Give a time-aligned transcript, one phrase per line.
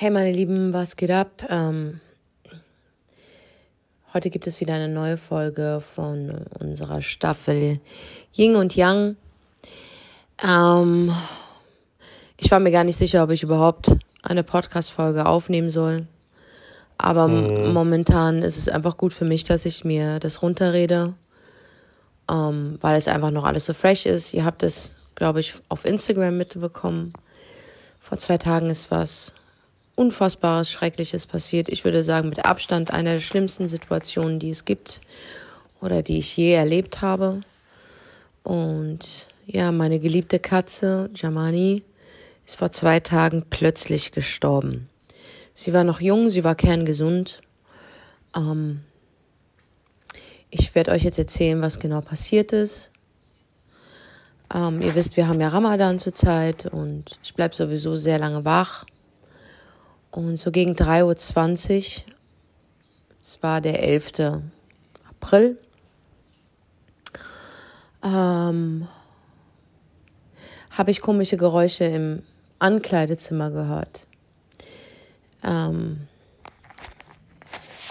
[0.00, 1.44] Hey meine Lieben, was geht ab?
[1.50, 2.00] Ähm,
[4.14, 7.80] heute gibt es wieder eine neue Folge von unserer Staffel
[8.32, 9.16] Ying und Yang.
[10.40, 11.12] Ähm,
[12.36, 16.06] ich war mir gar nicht sicher, ob ich überhaupt eine Podcast-Folge aufnehmen soll.
[16.96, 17.72] Aber mhm.
[17.72, 21.14] momentan ist es einfach gut für mich, dass ich mir das runterrede,
[22.30, 24.32] ähm, weil es einfach noch alles so fresh ist.
[24.32, 27.14] Ihr habt es, glaube ich, auf Instagram mitbekommen.
[27.98, 29.34] Vor zwei Tagen ist was
[29.98, 31.68] Unfassbares, Schreckliches passiert.
[31.68, 35.00] Ich würde sagen, mit Abstand einer der schlimmsten Situationen, die es gibt
[35.80, 37.40] oder die ich je erlebt habe.
[38.44, 41.82] Und ja, meine geliebte Katze, Jamani,
[42.46, 44.88] ist vor zwei Tagen plötzlich gestorben.
[45.52, 47.40] Sie war noch jung, sie war kerngesund.
[48.36, 48.82] Ähm,
[50.48, 52.92] ich werde euch jetzt erzählen, was genau passiert ist.
[54.54, 58.86] Ähm, ihr wisst, wir haben ja Ramadan zurzeit und ich bleibe sowieso sehr lange wach.
[60.18, 62.12] Und so gegen 3.20 Uhr,
[63.22, 64.40] es war der 11.
[65.08, 65.56] April,
[68.02, 68.88] ähm,
[70.72, 72.24] habe ich komische Geräusche im
[72.58, 74.08] Ankleidezimmer gehört.
[75.44, 76.08] Ähm,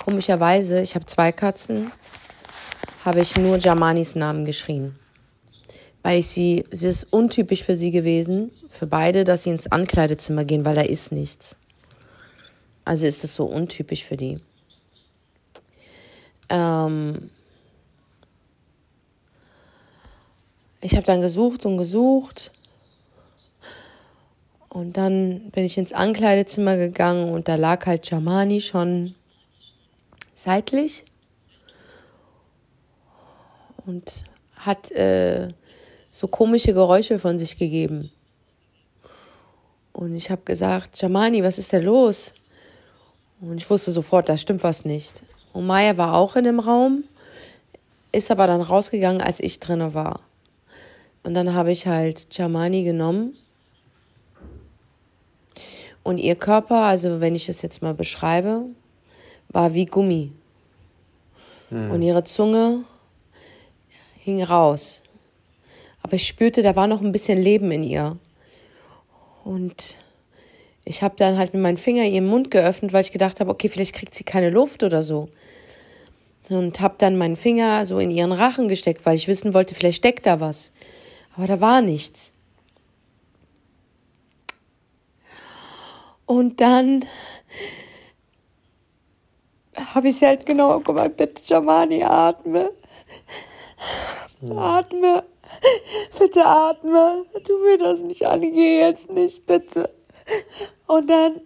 [0.03, 1.94] komischerweise, ich habe zwei Katzen,
[3.05, 5.00] habe ich nur Jamanis Namen geschrien.
[6.03, 10.44] Weil ich sie, es ist untypisch für sie gewesen, für beide, dass sie ins Ankleidezimmer
[10.44, 11.55] gehen, weil da ist nichts.
[12.88, 14.39] Also ist das so untypisch für die.
[16.47, 17.30] Ähm
[20.80, 22.53] ich habe dann gesucht und gesucht.
[24.69, 29.15] Und dann bin ich ins Ankleidezimmer gegangen und da lag halt Jamani schon
[30.33, 31.03] seitlich
[33.85, 34.23] und
[34.55, 35.49] hat äh,
[36.09, 38.13] so komische Geräusche von sich gegeben.
[39.91, 42.33] Und ich habe gesagt, Jamani, was ist denn los?
[43.41, 45.21] Und ich wusste sofort, da stimmt was nicht.
[45.53, 47.03] Und Maya war auch in dem Raum,
[48.11, 50.21] ist aber dann rausgegangen, als ich drinne war.
[51.23, 53.36] Und dann habe ich halt Jamani genommen.
[56.03, 58.64] Und ihr Körper, also wenn ich es jetzt mal beschreibe,
[59.49, 60.31] war wie Gummi.
[61.70, 61.92] Hm.
[61.92, 62.86] Und ihre Zunge
[64.23, 65.03] hing raus.
[66.02, 68.17] Aber ich spürte, da war noch ein bisschen Leben in ihr.
[69.43, 69.95] Und
[70.87, 73.67] ich habe dann halt mit meinem Finger ihren Mund geöffnet, weil ich gedacht habe, okay,
[73.67, 75.30] vielleicht kriegt sie keine Luft oder so.
[76.49, 79.97] Und habe dann meinen Finger so in ihren Rachen gesteckt, weil ich wissen wollte, vielleicht
[79.97, 80.71] steckt da was.
[81.36, 82.31] Aber da war nichts.
[86.26, 87.05] Und dann
[89.93, 92.71] habe ich sie halt genau gemeint, bitte Jamani, atme.
[94.55, 95.23] Atme.
[96.17, 97.26] Bitte atme.
[97.45, 99.89] Tu mir das nicht an, geh jetzt nicht, bitte.
[100.87, 101.42] Und dann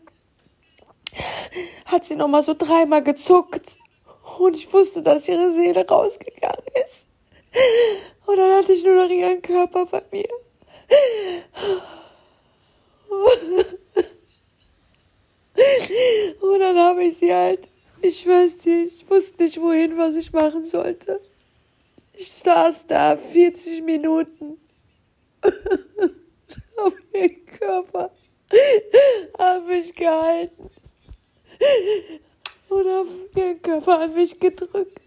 [1.86, 3.78] hat sie nochmal so dreimal gezuckt.
[4.38, 7.06] Und ich wusste, dass ihre Seele rausgegangen ist.
[8.26, 10.30] Und dann hatte ich nur noch ihren Körper bei mir.
[16.42, 17.68] Und dann habe ich sie halt,
[18.02, 21.20] ich weiß nicht, ich wusste nicht wohin, was ich machen sollte.
[22.14, 24.60] Ich saß da 40 Minuten
[26.78, 28.12] auf ihren Körper
[29.38, 30.70] habe mich gehalten
[32.70, 35.02] und habe den Körper an mich gedrückt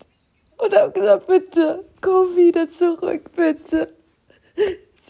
[0.59, 3.95] und habe gesagt, bitte, komm wieder zurück, bitte.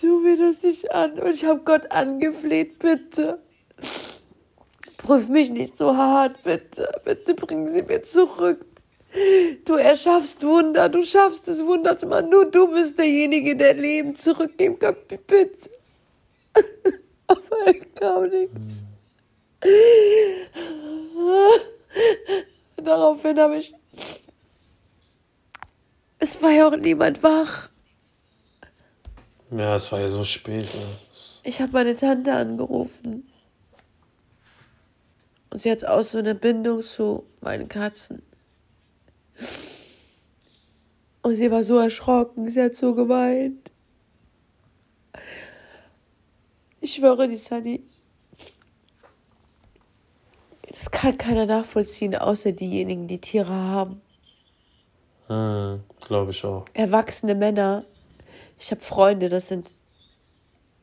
[0.00, 1.18] Tu mir das nicht an.
[1.18, 3.38] Und ich habe Gott angefleht, bitte.
[4.96, 6.90] Prüf mich nicht so hart, bitte.
[7.04, 8.66] Bitte bringen Sie mir zurück.
[9.64, 12.30] Du erschaffst Wunder, du schaffst es Wunder zu machen.
[12.30, 14.96] Nur du bist derjenige, der Leben zurückgeben kann.
[15.26, 15.70] Bitte.
[17.34, 18.84] Aber er kam nichts.
[22.76, 23.74] Daraufhin habe ich.
[26.18, 27.70] Es war ja auch niemand wach.
[29.50, 30.64] Ja, es war ja so spät.
[30.64, 30.80] Ja.
[31.44, 33.30] Ich habe meine Tante angerufen.
[35.50, 38.22] Und sie hat auch so eine Bindung zu meinen Katzen.
[41.22, 43.70] Und sie war so erschrocken, sie hat so geweint.
[46.84, 47.82] Ich schwöre, die Sunny.
[50.68, 54.02] Das kann keiner nachvollziehen, außer diejenigen, die Tiere haben.
[55.28, 56.66] Hm, Glaube ich auch.
[56.74, 57.86] Erwachsene Männer.
[58.58, 59.74] Ich habe Freunde, das sind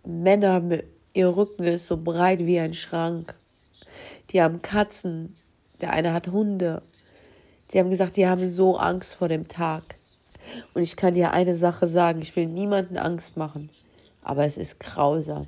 [0.04, 0.64] Männer,
[1.14, 3.36] ihr Rücken ist so breit wie ein Schrank.
[4.32, 5.36] Die haben Katzen.
[5.82, 6.82] Der eine hat Hunde.
[7.72, 9.98] Die haben gesagt, die haben so Angst vor dem Tag.
[10.74, 13.70] Und ich kann dir eine Sache sagen, ich will niemanden Angst machen,
[14.24, 15.48] aber es ist grausam.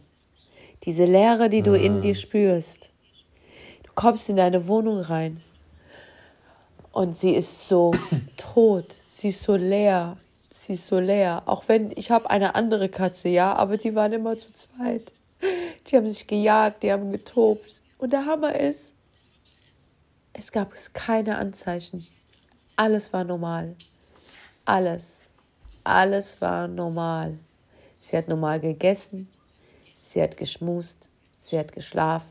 [0.83, 2.89] Diese Leere, die du in dir spürst.
[3.83, 5.41] Du kommst in deine Wohnung rein
[6.91, 7.93] und sie ist so
[8.37, 10.17] tot, sie ist so leer,
[10.49, 11.43] sie ist so leer.
[11.45, 15.11] Auch wenn ich habe eine andere Katze, ja, aber die waren immer zu zweit.
[15.87, 17.81] Die haben sich gejagt, die haben getobt.
[17.97, 18.93] Und der Hammer ist,
[20.33, 22.07] es gab keine Anzeichen.
[22.75, 23.75] Alles war normal.
[24.65, 25.19] Alles.
[25.83, 27.37] Alles war normal.
[27.99, 29.29] Sie hat normal gegessen,
[30.13, 32.29] sie hat geschmust, sie hat geschlafen,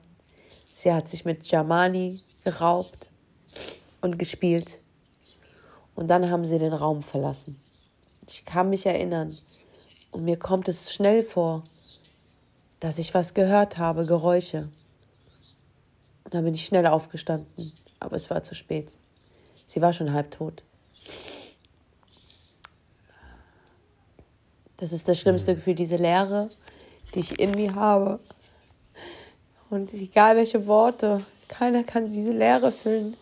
[0.73, 3.11] sie hat sich mit Jamani geraubt
[4.01, 4.79] und gespielt.
[5.97, 7.61] Und dann haben sie den Raum verlassen.
[8.29, 9.37] Ich kann mich erinnern.
[10.13, 11.65] Und mir kommt es schnell vor,
[12.79, 14.69] dass ich was gehört habe, Geräusche.
[16.25, 18.93] Und dann bin ich schnell aufgestanden, aber es war zu spät.
[19.67, 20.63] Sie war schon halb tot.
[24.77, 26.49] Das ist das schlimmste Gefühl, diese Leere,
[27.15, 28.21] die ich in mir habe.
[29.71, 33.17] Und egal welche Worte, keiner kann diese Leere füllen.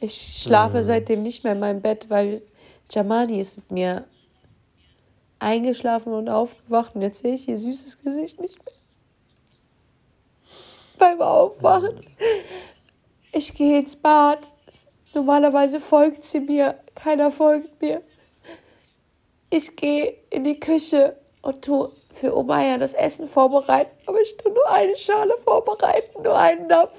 [0.00, 2.42] Ich schlafe seitdem nicht mehr in meinem Bett, weil
[2.90, 4.04] Jamani ist mit mir
[5.38, 8.74] eingeschlafen und aufgewacht und jetzt sehe ich ihr süßes Gesicht nicht mehr.
[10.98, 12.06] Beim Aufwachen.
[13.32, 14.38] Ich gehe ins Bad.
[15.14, 16.78] Normalerweise folgt sie mir.
[16.94, 18.02] Keiner folgt mir.
[19.50, 23.90] Ich gehe in die Küche und tue für Omaya das Essen vorbereiten.
[24.06, 26.98] Aber ich tue nur eine Schale vorbereiten, nur einen Napf.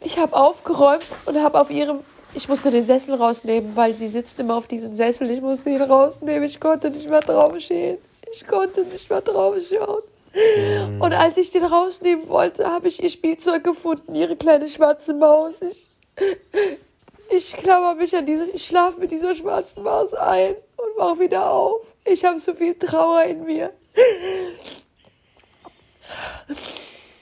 [0.00, 2.00] Ich habe aufgeräumt und habe auf ihrem
[2.34, 5.30] ich musste den Sessel rausnehmen, weil sie sitzt immer auf diesem Sessel.
[5.30, 6.44] Ich musste ihn rausnehmen.
[6.44, 7.98] Ich konnte nicht mehr drauf stehen.
[8.30, 10.02] Ich konnte nicht mehr drauf schauen.
[10.34, 11.00] Mhm.
[11.00, 15.56] Und als ich den rausnehmen wollte, habe ich ihr Spielzeug gefunden, ihre kleine schwarze Maus.
[15.62, 15.88] Ich,
[17.30, 21.50] ich klammer mich an diese, ich schlafe mit dieser schwarzen Maus ein und mache wieder
[21.50, 21.80] auf.
[22.10, 23.72] Ich habe so viel Trauer in mir.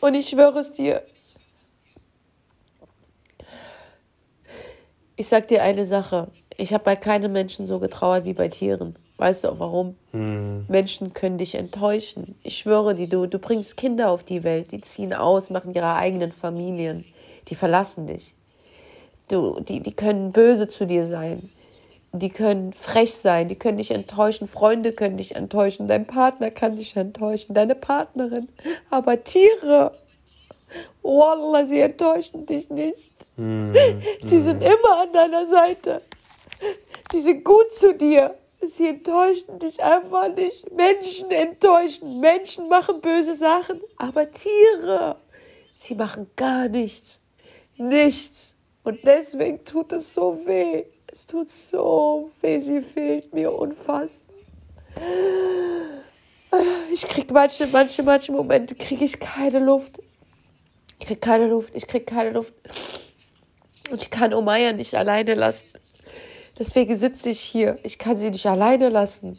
[0.00, 1.02] Und ich schwöre es dir,
[5.16, 6.28] ich sag dir eine Sache.
[6.56, 8.96] Ich habe bei keinem Menschen so getrauert wie bei Tieren.
[9.16, 9.96] Weißt du auch warum?
[10.12, 10.66] Hm.
[10.68, 12.36] Menschen können dich enttäuschen.
[12.42, 15.94] Ich schwöre dir, du, du bringst Kinder auf die Welt, die ziehen aus, machen ihre
[15.94, 17.04] eigenen Familien,
[17.48, 18.34] die verlassen dich.
[19.28, 21.50] Du, die, die können böse zu dir sein.
[22.18, 26.76] Die können frech sein, die können dich enttäuschen, Freunde können dich enttäuschen, dein Partner kann
[26.76, 28.48] dich enttäuschen, deine Partnerin.
[28.90, 29.92] Aber Tiere,
[31.02, 33.12] Wallah, sie enttäuschen dich nicht.
[33.36, 33.72] Mm,
[34.22, 36.02] die sind immer an deiner Seite.
[37.12, 38.34] Die sind gut zu dir.
[38.66, 40.70] Sie enttäuschen dich einfach nicht.
[40.72, 42.20] Menschen enttäuschen.
[42.20, 43.80] Menschen machen böse Sachen.
[43.96, 45.16] Aber Tiere,
[45.76, 47.20] sie machen gar nichts.
[47.76, 48.54] Nichts.
[48.82, 50.84] Und deswegen tut es so weh.
[51.16, 52.60] Es tut so weh.
[52.60, 54.36] Sie fehlt mir unfassbar.
[56.92, 59.98] Ich krieg manche, manche, manche Momente kriege ich keine Luft.
[60.98, 62.52] Ich krieg keine Luft, ich krieg keine Luft.
[63.90, 65.64] Und ich kann Omaya nicht alleine lassen.
[66.58, 67.78] Deswegen sitze ich hier.
[67.82, 69.38] Ich kann sie nicht alleine lassen.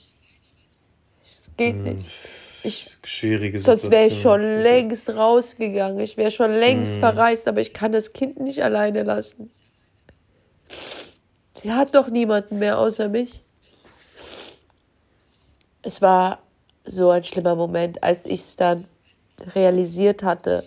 [1.29, 2.07] Es geht hm, nicht.
[2.63, 3.79] Ich, Schwierige Situation.
[3.79, 5.99] Sonst wäre ich schon längst rausgegangen.
[5.99, 7.01] Ich wäre schon längst hm.
[7.01, 9.51] verreist, aber ich kann das Kind nicht alleine lassen.
[11.61, 13.41] Sie hat doch niemanden mehr außer mich.
[15.81, 16.39] Es war
[16.85, 18.85] so ein schlimmer Moment, als ich es dann
[19.55, 20.63] realisiert hatte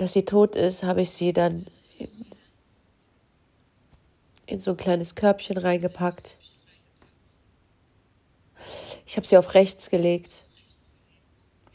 [0.00, 1.66] dass sie tot ist, habe ich sie dann
[1.98, 2.08] in,
[4.46, 6.38] in so ein kleines Körbchen reingepackt.
[9.04, 10.44] Ich habe sie auf rechts gelegt.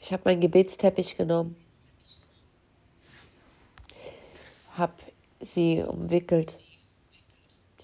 [0.01, 1.55] Ich habe meinen Gebetsteppich genommen,
[4.75, 4.93] habe
[5.39, 6.57] sie umwickelt.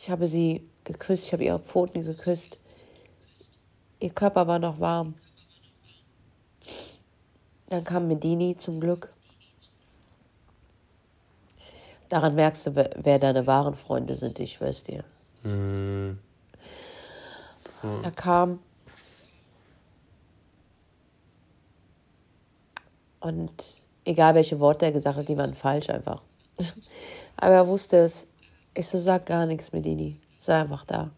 [0.02, 2.58] Ich habe sie geküsst, ich habe ihre Pfoten geküsst.
[4.00, 5.14] Ihr Körper war noch warm.
[7.70, 9.14] Dann kam Medini zum Glück.
[12.10, 15.04] Daran merkst du, wer deine wahren Freunde sind, ich schwör's dir.
[15.44, 16.18] Mhm.
[17.84, 18.04] Mhm.
[18.04, 18.58] Er kam
[23.20, 23.52] und
[24.04, 26.24] egal welche Worte er gesagt hat, die waren falsch einfach.
[27.38, 28.26] Aber er wusste es.
[28.74, 30.18] Ich so, sag gar nichts, Medini.
[30.40, 31.12] Sei einfach da.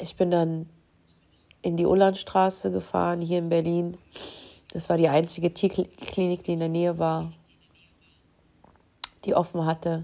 [0.00, 0.68] Ich bin dann
[1.62, 3.98] in die Ullandstraße gefahren, hier in Berlin.
[4.72, 7.32] Das war die einzige Tierklinik, die in der Nähe war
[9.24, 10.02] die offen hatte,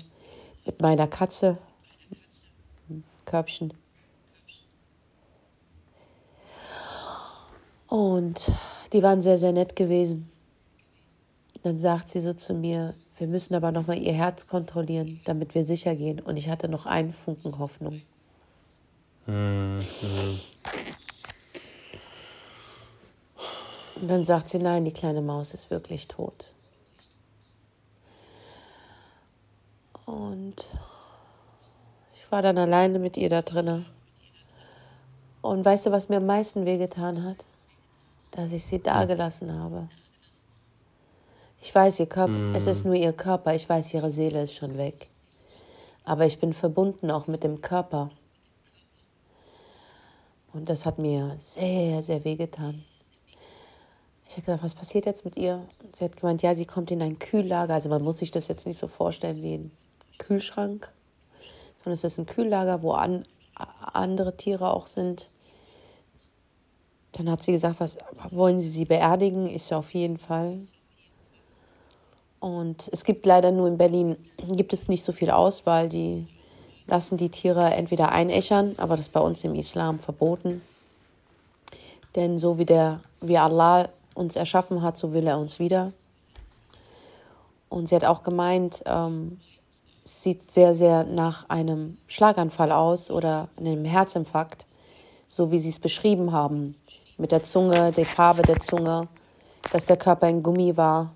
[0.66, 1.58] mit meiner Katze,
[3.24, 3.72] Körbchen.
[7.88, 8.50] Und
[8.92, 10.30] die waren sehr, sehr nett gewesen.
[11.62, 15.64] Dann sagt sie so zu mir, wir müssen aber nochmal ihr Herz kontrollieren, damit wir
[15.64, 16.20] sicher gehen.
[16.20, 18.02] Und ich hatte noch einen Funken Hoffnung.
[19.26, 19.84] Mhm.
[23.96, 26.52] Und dann sagt sie, nein, die kleine Maus ist wirklich tot.
[30.04, 30.56] Und
[32.14, 33.86] ich war dann alleine mit ihr da drinnen.
[35.40, 37.44] Und weißt du, was mir am meisten wehgetan hat?
[38.32, 39.88] Dass ich sie da gelassen habe.
[41.64, 42.54] Ich weiß, ihr Körper, mm.
[42.54, 45.08] es ist nur ihr Körper, ich weiß, ihre Seele ist schon weg.
[46.04, 48.10] Aber ich bin verbunden auch mit dem Körper.
[50.52, 52.84] Und das hat mir sehr, sehr wehgetan.
[54.26, 55.66] Ich habe gesagt, was passiert jetzt mit ihr?
[55.82, 57.72] Und sie hat gemeint, ja, sie kommt in ein Kühllager.
[57.72, 59.70] Also man muss sich das jetzt nicht so vorstellen wie ein
[60.18, 60.92] Kühlschrank,
[61.78, 65.30] sondern es ist ein Kühllager, wo an, andere Tiere auch sind.
[67.12, 67.96] Dann hat sie gesagt, was
[68.32, 69.48] wollen Sie sie beerdigen?
[69.48, 70.58] Ist ja auf jeden Fall.
[72.44, 75.88] Und es gibt leider nur in Berlin, gibt es nicht so viel Auswahl.
[75.88, 76.26] Die
[76.86, 80.60] lassen die Tiere entweder einäschern, aber das ist bei uns im Islam verboten.
[82.14, 85.94] Denn so wie, der, wie Allah uns erschaffen hat, so will er uns wieder.
[87.70, 89.40] Und sie hat auch gemeint, ähm,
[90.04, 94.66] es sieht sehr, sehr nach einem Schlaganfall aus oder einem Herzinfarkt,
[95.30, 96.74] so wie sie es beschrieben haben.
[97.16, 99.08] Mit der Zunge, der Farbe der Zunge,
[99.72, 101.10] dass der Körper in Gummi war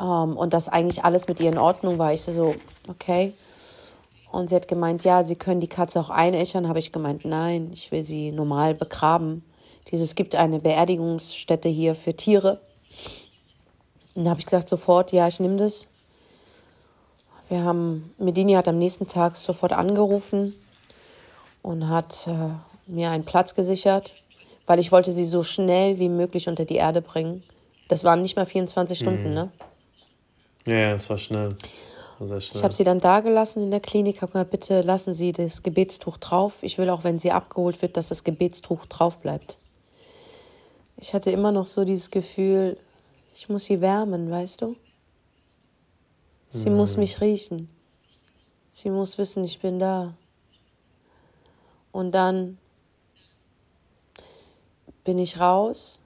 [0.00, 2.12] ähm, und dass eigentlich alles mit ihr in Ordnung war.
[2.12, 2.54] Ich so,
[2.88, 3.32] okay.
[4.30, 6.68] Und sie hat gemeint, ja, sie können die Katze auch einäschern.
[6.68, 9.44] Habe ich gemeint, nein, ich will sie normal begraben.
[9.90, 12.60] Dieses, es gibt eine Beerdigungsstätte hier für Tiere.
[14.14, 15.86] Und da habe ich gesagt, sofort, ja, ich nehme das.
[17.48, 20.54] Wir haben, Medini hat am nächsten Tag sofort angerufen
[21.62, 22.48] und hat äh,
[22.86, 24.12] mir einen Platz gesichert,
[24.66, 27.44] weil ich wollte sie so schnell wie möglich unter die Erde bringen.
[27.88, 29.34] Das waren nicht mal 24 Stunden, mhm.
[29.34, 29.52] ne?
[30.66, 31.56] Ja, es war schnell.
[32.18, 32.56] War schnell.
[32.58, 35.62] Ich habe sie dann da gelassen in der Klinik, habe gesagt, bitte lassen Sie das
[35.62, 36.62] Gebetstuch drauf.
[36.62, 39.58] Ich will auch, wenn sie abgeholt wird, dass das Gebetstuch drauf bleibt.
[40.96, 42.78] Ich hatte immer noch so dieses Gefühl,
[43.34, 44.76] ich muss sie wärmen, weißt du?
[46.48, 46.76] Sie mhm.
[46.76, 47.68] muss mich riechen.
[48.72, 50.14] Sie muss wissen, ich bin da.
[51.92, 52.58] Und dann
[55.04, 56.00] bin ich raus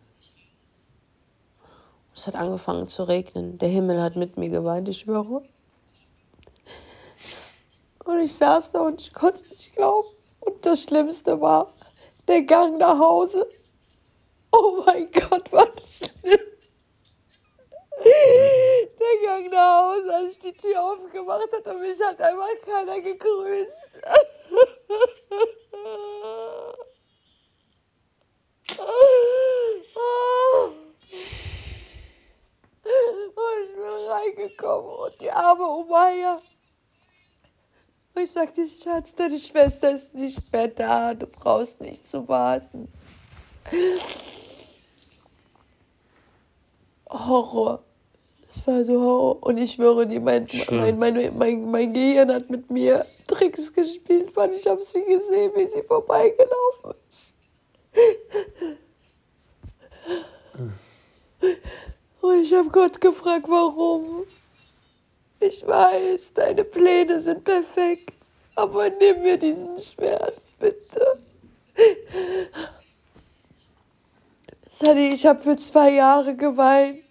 [2.21, 3.57] es hat angefangen zu regnen.
[3.57, 5.43] Der Himmel hat mit mir geweint, ich schwöre.
[8.05, 10.09] Und ich saß da und ich konnte nicht glauben.
[10.41, 11.73] Und das Schlimmste war
[12.29, 13.49] der Gang nach Hause.
[14.53, 16.41] Oh mein Gott, war das schlimm.
[18.03, 23.73] Der Gang nach Hause, als ich die Tür aufgemacht hatte, mich hat einmal keiner gegrüßt.
[28.79, 30.71] oh.
[33.41, 35.21] Und ich bin reingekommen und
[35.81, 36.41] arme Umaya.
[38.15, 42.89] Und ich sagte, Schatz, deine Schwester ist nicht mehr da, du brauchst nicht zu warten.
[47.09, 47.83] Horror.
[48.49, 49.43] Das war so Horror.
[49.43, 54.35] Und ich schwöre dir, mein, mein, mein, mein, mein Gehirn hat mit mir Tricks gespielt,
[54.35, 57.33] weil ich habe sie gesehen, wie sie vorbeigelaufen ist.
[60.57, 60.73] Hm.
[62.21, 64.27] Und ich habe Gott gefragt, warum.
[65.41, 68.13] Ich weiß, deine Pläne sind perfekt,
[68.55, 71.19] aber nimm mir diesen Schmerz, bitte.
[74.69, 77.05] Sadi, ich habe für zwei Jahre geweint.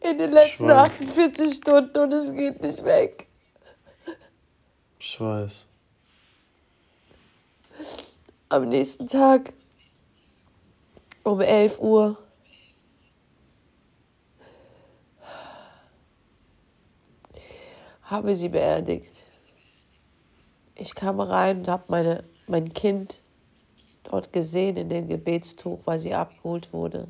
[0.00, 3.26] In den letzten 48 Stunden und es geht nicht weg.
[4.98, 5.68] Ich weiß.
[8.48, 9.52] Am nächsten Tag
[11.22, 12.18] um 11 Uhr
[18.12, 19.24] habe sie beerdigt.
[20.74, 23.22] Ich kam rein und habe meine, mein Kind
[24.04, 27.08] dort gesehen in dem Gebetstuch, weil sie abgeholt wurde.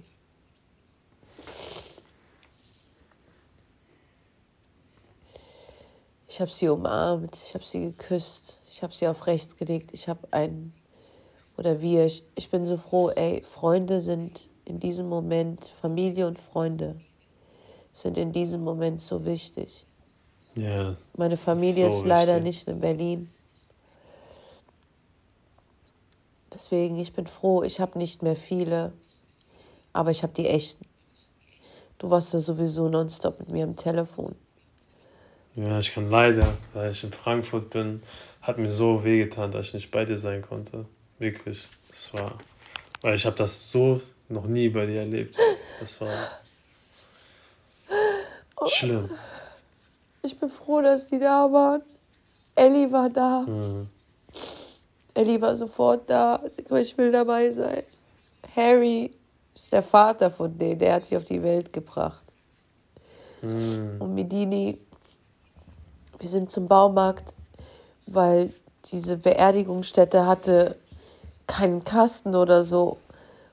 [6.29, 10.09] Ich habe sie umarmt, ich habe sie geküsst, ich habe sie auf rechts gelegt, ich
[10.09, 10.73] habe einen,
[11.59, 16.39] oder wir, ich, ich bin so froh, ey, Freunde sind in diesem Moment, Familie und
[16.39, 16.99] Freunde
[17.93, 19.87] sind in diesem Moment so wichtig.
[20.55, 20.97] Ja.
[21.17, 22.45] Meine Familie ist, so ist leider wichtig.
[22.45, 23.31] nicht in Berlin.
[26.53, 28.93] Deswegen, ich bin froh, ich habe nicht mehr viele,
[29.93, 30.85] aber ich habe die echten.
[31.99, 34.35] Du warst ja sowieso nonstop mit mir am Telefon.
[35.55, 38.03] Ja, ich kann leider, da ich in Frankfurt bin,
[38.41, 40.87] hat mir so wehgetan, dass ich nicht bei dir sein konnte.
[41.19, 41.67] Wirklich.
[41.89, 42.39] Das war,
[43.03, 45.37] weil ich habe das so noch nie bei dir erlebt.
[45.79, 46.11] Das war
[48.57, 48.69] oh.
[48.69, 49.11] schlimm.
[50.23, 51.83] Ich bin froh, dass die da waren.
[52.55, 53.41] Ellie war da.
[53.41, 53.89] Mhm.
[55.15, 56.41] Ellie war sofort da.
[56.81, 57.83] Ich will dabei sein.
[58.55, 59.11] Harry
[59.55, 62.23] ist der Vater von denen, der hat sie auf die Welt gebracht.
[63.41, 63.97] Hm.
[63.99, 64.79] Und Medini,
[66.19, 67.35] wir sind zum Baumarkt,
[68.07, 68.53] weil
[68.87, 70.77] diese Beerdigungsstätte hatte
[71.47, 72.99] keinen Kasten oder so.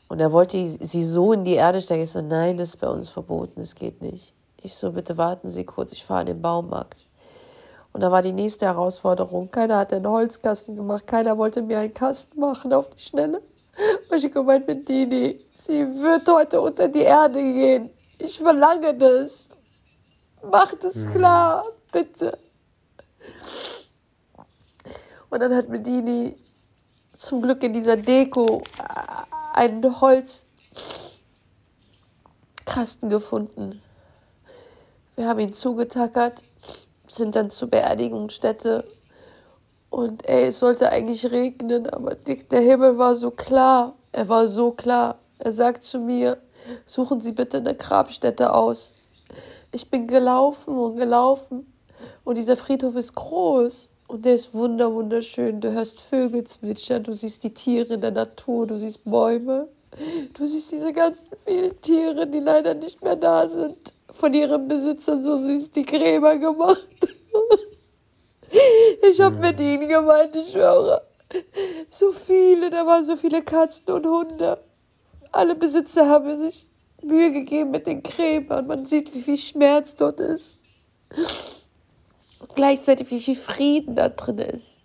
[0.07, 2.03] Und er wollte sie so in die Erde stecken.
[2.03, 4.33] Ich so, nein, das ist bei uns verboten, das geht nicht.
[4.61, 7.05] Ich so, bitte warten Sie kurz, ich fahre in den Baumarkt.
[7.93, 9.49] Und da war die nächste Herausforderung.
[9.51, 13.41] Keiner hat einen Holzkasten gemacht, keiner wollte mir einen Kasten machen auf die Schnelle.
[14.09, 17.89] Und ich gemeint mit Dini, sie wird heute unter die Erde gehen.
[18.17, 19.49] Ich verlange das.
[20.43, 22.37] Mach das klar, bitte.
[25.29, 26.35] Und dann hat Medini
[27.15, 28.83] zum Glück in dieser Deko äh,
[29.53, 30.49] einen Holzkasten
[33.09, 33.81] gefunden.
[35.19, 36.45] Wir haben ihn zugetackert,
[37.09, 38.85] sind dann zur Beerdigungsstätte.
[39.89, 43.95] Und ey, es sollte eigentlich regnen, aber der Himmel war so klar.
[44.13, 45.17] Er war so klar.
[45.37, 46.37] Er sagt zu mir,
[46.85, 48.93] suchen Sie bitte eine Grabstätte aus.
[49.73, 51.69] Ich bin gelaufen und gelaufen.
[52.23, 53.89] Und dieser Friedhof ist groß.
[54.07, 55.59] Und der ist wunder, wunderschön.
[55.59, 59.67] Du hörst Vögel zwitschern, du siehst die Tiere in der Natur, du siehst Bäume.
[60.33, 63.91] Du siehst diese ganzen vielen Tiere, die leider nicht mehr da sind.
[64.19, 66.87] Von ihren Besitzern so süß die Gräber gemacht.
[69.07, 71.03] Ich hab mit ihnen gemeint, ich schwöre.
[71.91, 74.59] So viele, da waren so viele Katzen und Hunde.
[75.31, 76.67] Alle Besitzer haben sich
[77.03, 78.65] Mühe gegeben mit den Gräbern.
[78.65, 80.57] Man sieht, wie viel Schmerz dort ist.
[82.39, 84.77] Und gleichzeitig, wie viel Frieden da drin ist.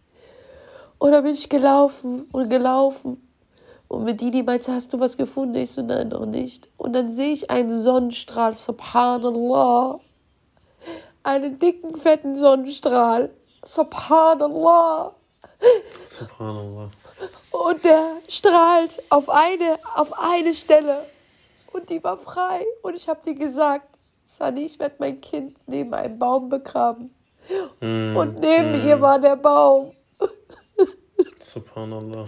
[0.98, 3.23] Und da bin ich gelaufen und gelaufen.
[3.94, 5.54] Und mit Didi meinte, hast du was gefunden?
[5.54, 6.68] Ich so, nein, noch nicht.
[6.76, 10.00] Und dann sehe ich einen Sonnenstrahl, subhanallah.
[11.22, 13.30] Einen dicken, fetten Sonnenstrahl.
[13.64, 15.14] Subhanallah.
[16.08, 16.90] Subhanallah.
[17.50, 21.04] Und der strahlt auf eine, auf eine Stelle.
[21.72, 22.64] Und die war frei.
[22.82, 23.86] Und ich habe dir gesagt,
[24.26, 27.14] Sunny, ich werde mein Kind neben einem Baum begraben.
[27.80, 28.86] Mm, Und neben mm.
[28.86, 29.92] ihr war der Baum.
[31.54, 32.26] Subhanallah.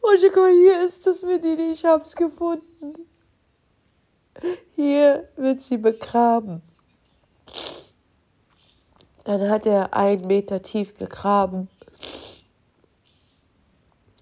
[0.00, 3.06] Und ich guck, hier ist das Medini, ich hab's gefunden.
[4.74, 6.62] Hier wird sie begraben.
[9.22, 11.68] Dann hat er einen Meter tief gegraben.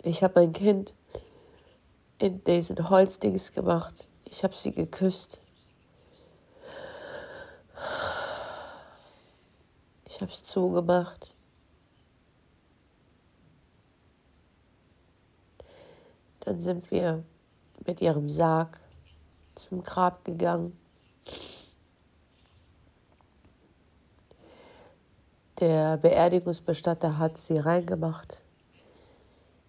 [0.02, 0.92] Ich habe mein Kind
[2.18, 4.08] in diesen Holzdings gemacht.
[4.26, 5.40] Ich habe sie geküsst.
[10.06, 11.33] Ich habe es zugemacht.
[16.44, 17.24] Dann sind wir
[17.86, 18.78] mit ihrem Sarg
[19.54, 20.78] zum Grab gegangen.
[25.60, 28.42] Der Beerdigungsbestatter hat sie reingemacht.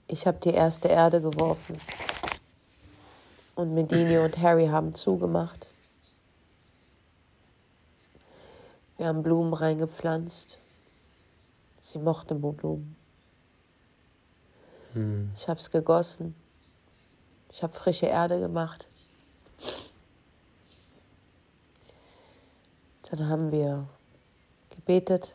[0.08, 1.80] Ich habe die erste Erde geworfen.
[3.56, 5.70] Und Medini und Harry haben zugemacht.
[8.98, 10.58] Wir haben Blumen reingepflanzt.
[11.80, 12.96] Sie mochte Blumen.
[14.94, 15.32] Hm.
[15.36, 16.36] Ich habe es gegossen.
[17.50, 18.88] Ich habe frische Erde gemacht.
[23.10, 23.88] Dann haben wir
[24.72, 25.34] gebetet.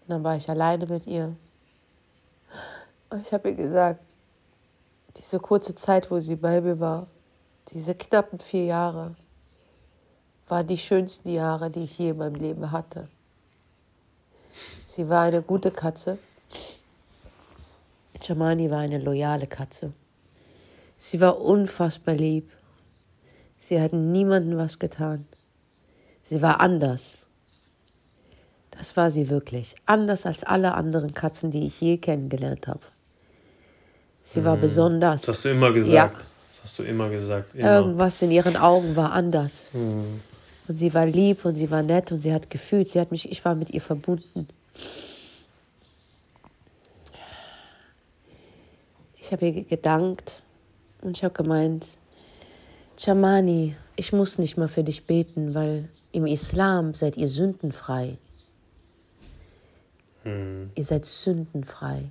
[0.00, 1.36] Und dann war ich alleine mit ihr.
[3.10, 4.16] Und ich habe ihr gesagt,
[5.16, 7.06] diese kurze Zeit, wo sie bei mir war,
[7.68, 9.14] diese knappen vier Jahre,
[10.46, 13.08] waren die schönsten Jahre, die ich je in meinem Leben hatte.
[14.86, 16.18] Sie war eine gute Katze.
[18.22, 19.92] Jamani war eine loyale Katze.
[20.98, 22.50] Sie war unfassbar lieb.
[23.58, 25.26] Sie hat niemandem was getan.
[26.24, 27.26] Sie war anders.
[28.70, 29.74] Das war sie wirklich.
[29.86, 32.80] Anders als alle anderen Katzen, die ich je kennengelernt habe.
[34.22, 35.22] Sie war besonders.
[35.22, 36.20] Das hast du immer gesagt.
[36.20, 36.24] Ja.
[36.52, 37.54] Das hast du immer gesagt.
[37.54, 37.76] Immer.
[37.76, 39.68] Irgendwas in ihren Augen war anders.
[39.72, 40.20] Hm.
[40.68, 43.32] Und sie war lieb und sie war nett und sie hat gefühlt, sie hat mich,
[43.32, 44.48] ich war mit ihr verbunden.
[49.28, 50.42] Ich habe ihr gedankt
[51.02, 51.86] und ich habe gemeint,
[52.96, 58.16] Jamani, ich muss nicht mal für dich beten, weil im Islam seid ihr sündenfrei.
[60.22, 60.70] Hm.
[60.74, 62.10] Ihr seid sündenfrei.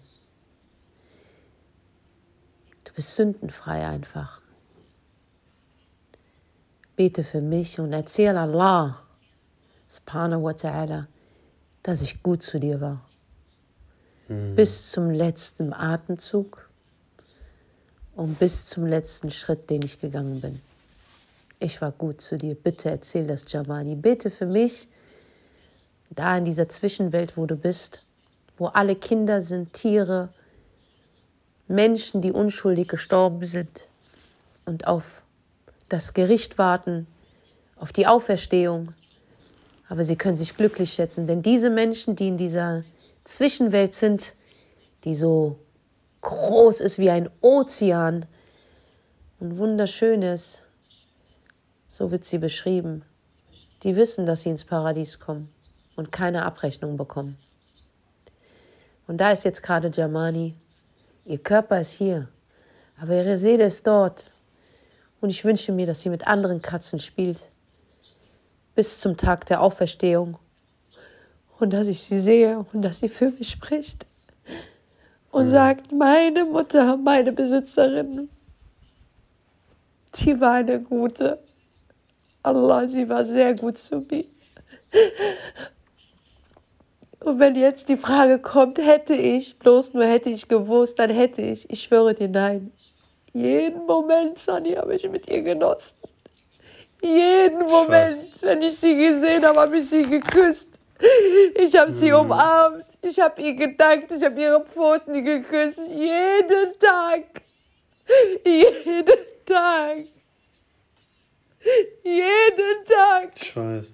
[2.83, 4.39] Du bist sündenfrei einfach.
[6.95, 9.01] Bete für mich und erzähl Allah,
[9.87, 11.07] subhanahu wa ta'ala,
[11.81, 13.09] dass ich gut zu dir war.
[14.27, 14.55] Hm.
[14.55, 16.66] Bis zum letzten Atemzug
[18.17, 20.59] und bis zum letzten Schritt, den ich gegangen bin.
[21.59, 22.55] Ich war gut zu dir.
[22.55, 23.95] Bitte erzähl das, Jamani.
[23.95, 24.87] Bete für mich,
[26.09, 28.03] da in dieser Zwischenwelt, wo du bist,
[28.57, 30.29] wo alle Kinder sind, Tiere,
[31.67, 33.83] Menschen, die unschuldig gestorben sind
[34.65, 35.21] und auf
[35.87, 37.05] das Gericht warten,
[37.75, 38.93] auf die Auferstehung.
[39.89, 42.83] Aber sie können sich glücklich schätzen, denn diese Menschen, die in dieser
[43.25, 44.33] Zwischenwelt sind,
[45.03, 45.59] die so
[46.27, 48.25] groß ist wie ein Ozean
[49.39, 50.61] und wunderschön ist,
[51.87, 53.03] so wird sie beschrieben,
[53.83, 55.49] die wissen, dass sie ins Paradies kommen
[55.95, 57.37] und keine Abrechnung bekommen.
[59.07, 60.53] Und da ist jetzt gerade Germani.
[61.23, 62.27] Ihr Körper ist hier,
[63.01, 64.31] aber ihre Seele ist dort.
[65.21, 67.47] Und ich wünsche mir, dass sie mit anderen Katzen spielt.
[68.75, 70.37] Bis zum Tag der Auferstehung.
[71.57, 74.05] Und dass ich sie sehe und dass sie für mich spricht.
[75.31, 78.29] Und sagt, meine Mutter, meine Besitzerin,
[80.13, 81.39] sie war eine gute.
[82.41, 84.25] Allah, sie war sehr gut zu mir.
[87.19, 91.41] Und wenn jetzt die Frage kommt, hätte ich, bloß nur hätte ich gewusst, dann hätte
[91.41, 92.71] ich, ich schwöre dir nein.
[93.33, 95.95] Jeden Moment, Sonny, habe ich mit ihr genossen.
[97.01, 100.69] Jeden Moment, wenn ich sie gesehen habe, habe ich sie geküsst.
[101.55, 102.19] Ich habe sie mhm.
[102.19, 102.85] umarmt.
[103.09, 104.11] Ich habe ihr gedankt.
[104.11, 105.79] Ich habe ihre Pfoten geküsst.
[105.87, 107.41] Jeden Tag.
[108.45, 109.97] Jeden Tag.
[112.03, 113.31] Jeden Tag.
[113.35, 113.93] Ich weiß.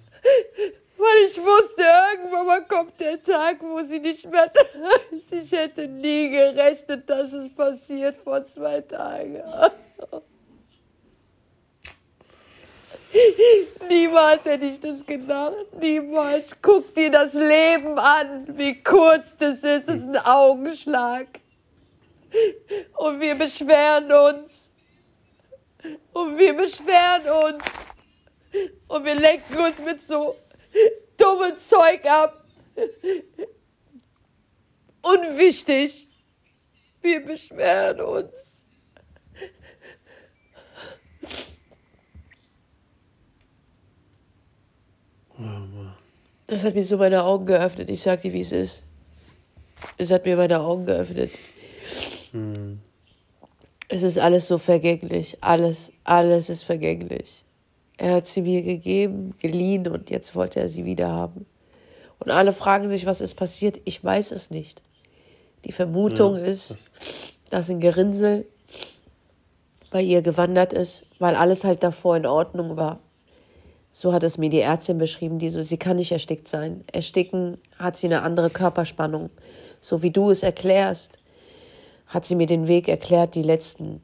[0.96, 5.32] Weil ich wusste, irgendwann mal kommt der Tag, wo sie nicht mehr da ist.
[5.32, 9.42] Ich hätte nie gerechnet, dass es passiert vor zwei Tagen.
[13.88, 15.66] Niemals hätte ich das gedacht.
[15.80, 16.54] Niemals.
[16.60, 19.88] Guck dir das Leben an, wie kurz das ist.
[19.88, 21.26] Das ist ein Augenschlag.
[22.96, 24.70] Und wir beschweren uns.
[26.12, 27.64] Und wir beschweren uns.
[28.88, 30.36] Und wir lenken uns mit so
[31.16, 32.44] dumme Zeug ab.
[35.02, 36.08] Unwichtig.
[37.02, 38.53] Wir beschweren uns.
[46.46, 47.90] Das hat mir so meine Augen geöffnet.
[47.90, 48.82] Ich sag dir, wie es ist.
[49.98, 51.30] Es hat mir meine Augen geöffnet.
[52.32, 52.80] Hm.
[53.88, 55.38] Es ist alles so vergänglich.
[55.40, 57.44] Alles, alles ist vergänglich.
[57.96, 61.46] Er hat sie mir gegeben, geliehen und jetzt wollte er sie wieder haben.
[62.18, 63.80] Und alle fragen sich, was ist passiert.
[63.84, 64.82] Ich weiß es nicht.
[65.64, 66.90] Die Vermutung ja, ist,
[67.50, 68.46] dass ein Gerinnsel
[69.90, 72.98] bei ihr gewandert ist, weil alles halt davor in Ordnung war.
[73.94, 76.84] So hat es mir die Ärztin beschrieben, die so, sie kann nicht erstickt sein.
[76.92, 79.30] Ersticken hat sie eine andere Körperspannung.
[79.80, 81.18] So wie du es erklärst,
[82.08, 84.02] hat sie mir den Weg erklärt, die letzten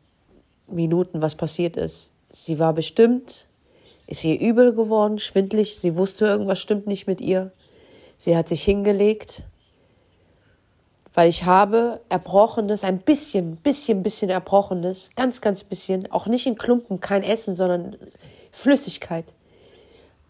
[0.66, 2.12] Minuten, was passiert ist.
[2.32, 3.46] Sie war bestimmt
[4.10, 5.78] ist ihr übel geworden, schwindlig.
[5.78, 7.52] Sie wusste, irgendwas stimmt nicht mit ihr.
[8.18, 9.44] Sie hat sich hingelegt,
[11.14, 16.56] weil ich habe Erbrochenes, ein bisschen, bisschen, bisschen Erbrochenes, ganz, ganz bisschen, auch nicht in
[16.56, 17.96] Klumpen, kein Essen, sondern
[18.50, 19.26] Flüssigkeit,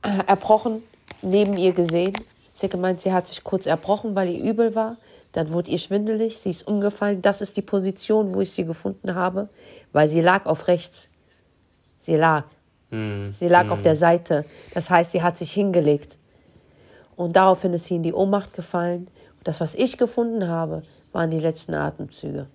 [0.02, 0.82] äh, erbrochen,
[1.22, 2.14] neben ihr gesehen.
[2.54, 4.96] Sie hat gemeint, sie hat sich kurz erbrochen, weil ihr übel war.
[5.32, 7.22] Dann wurde ihr schwindelig, sie ist umgefallen.
[7.22, 9.48] Das ist die Position, wo ich sie gefunden habe,
[9.92, 11.08] weil sie lag auf rechts.
[12.00, 12.44] Sie lag.
[12.90, 13.30] Mhm.
[13.32, 13.72] Sie lag mhm.
[13.72, 14.44] auf der Seite.
[14.74, 16.18] Das heißt, sie hat sich hingelegt.
[17.16, 19.08] Und daraufhin ist sie in die Ohnmacht gefallen.
[19.38, 20.82] Und das, was ich gefunden habe,
[21.12, 22.46] waren die letzten Atemzüge.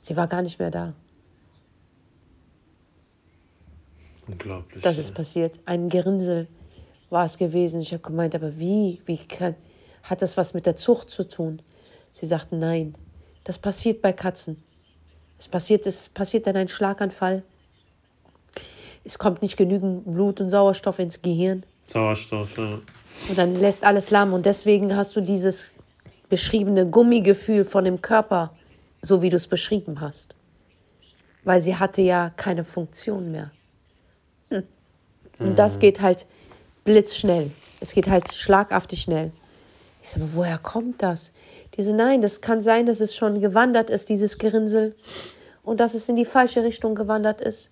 [0.00, 0.92] Sie war gar nicht mehr da.
[4.28, 4.82] Unglaublich.
[4.82, 5.58] Das ist passiert.
[5.66, 6.46] Ein Gerinnsel
[7.10, 7.80] war es gewesen.
[7.80, 9.00] Ich habe gemeint, aber wie?
[9.06, 9.54] Wie kann,
[10.02, 11.62] hat das was mit der Zucht zu tun?
[12.12, 12.94] Sie sagten, nein,
[13.44, 14.62] das passiert bei Katzen.
[15.38, 17.42] Es passiert, es passiert dann ein Schlaganfall
[19.06, 21.64] es kommt nicht genügend Blut und Sauerstoff ins Gehirn.
[21.86, 22.80] Sauerstoff, ja.
[23.28, 24.32] Und dann lässt alles lahm.
[24.32, 25.72] Und deswegen hast du dieses
[26.28, 28.52] beschriebene Gummigefühl von dem Körper,
[29.02, 30.34] so wie du es beschrieben hast.
[31.44, 33.52] Weil sie hatte ja keine Funktion mehr.
[34.50, 34.64] Hm.
[35.38, 36.26] Und das geht halt
[36.86, 37.50] blitzschnell.
[37.80, 39.32] Es geht halt schlagartig schnell.
[40.02, 41.32] Ich sage, woher kommt das?
[41.76, 44.94] Diese, nein, das kann sein, dass es schon gewandert ist, dieses Gerinnsel.
[45.62, 47.70] Und dass es in die falsche Richtung gewandert ist.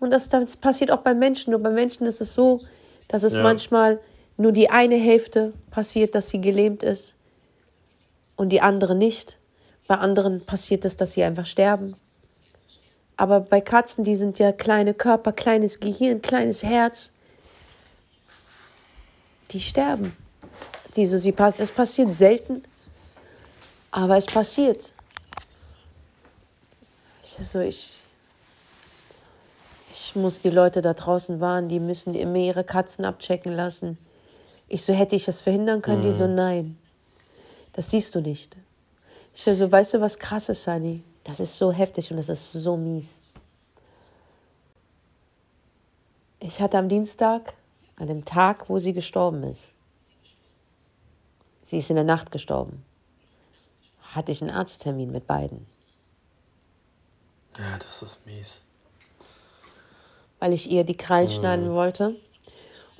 [0.00, 1.50] Und das, das passiert auch bei Menschen.
[1.50, 2.62] Nur bei Menschen ist es so,
[3.08, 3.42] dass es ja.
[3.42, 4.00] manchmal
[4.38, 7.14] nur die eine Hälfte passiert, dass sie gelähmt ist
[8.36, 9.38] und die andere nicht.
[9.86, 11.96] Bei anderen passiert es, dass sie einfach sterben.
[13.16, 17.12] Aber bei Katzen, die sind ja kleine Körper, kleines Gehirn, kleines Herz,
[19.52, 20.16] die sterben.
[20.96, 22.62] Die so, sie, es passiert selten,
[23.90, 24.92] aber es passiert.
[27.22, 27.94] Ich, also ich,
[29.90, 33.96] ich muss die Leute da draußen warnen, die müssen immer ihre Katzen abchecken lassen.
[34.68, 36.00] Ich so, hätte ich das verhindern können?
[36.00, 36.06] Mhm.
[36.06, 36.78] Die so, nein.
[37.72, 38.56] Das siehst du nicht.
[39.34, 41.02] Ich so, weißt du, was krass ist, Sani?
[41.24, 43.08] Das ist so heftig und das ist so mies.
[46.40, 47.54] Ich hatte am Dienstag,
[47.96, 49.70] an dem Tag, wo sie gestorben ist,
[51.64, 52.84] sie ist in der Nacht gestorben,
[54.02, 55.66] hatte ich einen Arzttermin mit beiden.
[57.58, 58.62] Ja, das ist mies.
[60.38, 62.16] Weil ich ihr die Krallen schneiden wollte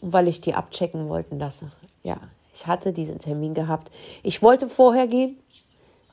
[0.01, 1.71] und weil ich die abchecken wollten lasse.
[2.03, 2.19] Ja,
[2.55, 3.91] ich hatte diesen Termin gehabt.
[4.23, 5.39] Ich wollte vorher gehen,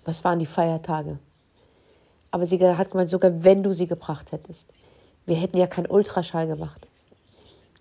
[0.02, 1.20] aber es waren die Feiertage.
[2.32, 4.72] Aber sie hat gemeint, sogar wenn du sie gebracht hättest.
[5.26, 6.88] Wir hätten ja keinen Ultraschall gemacht.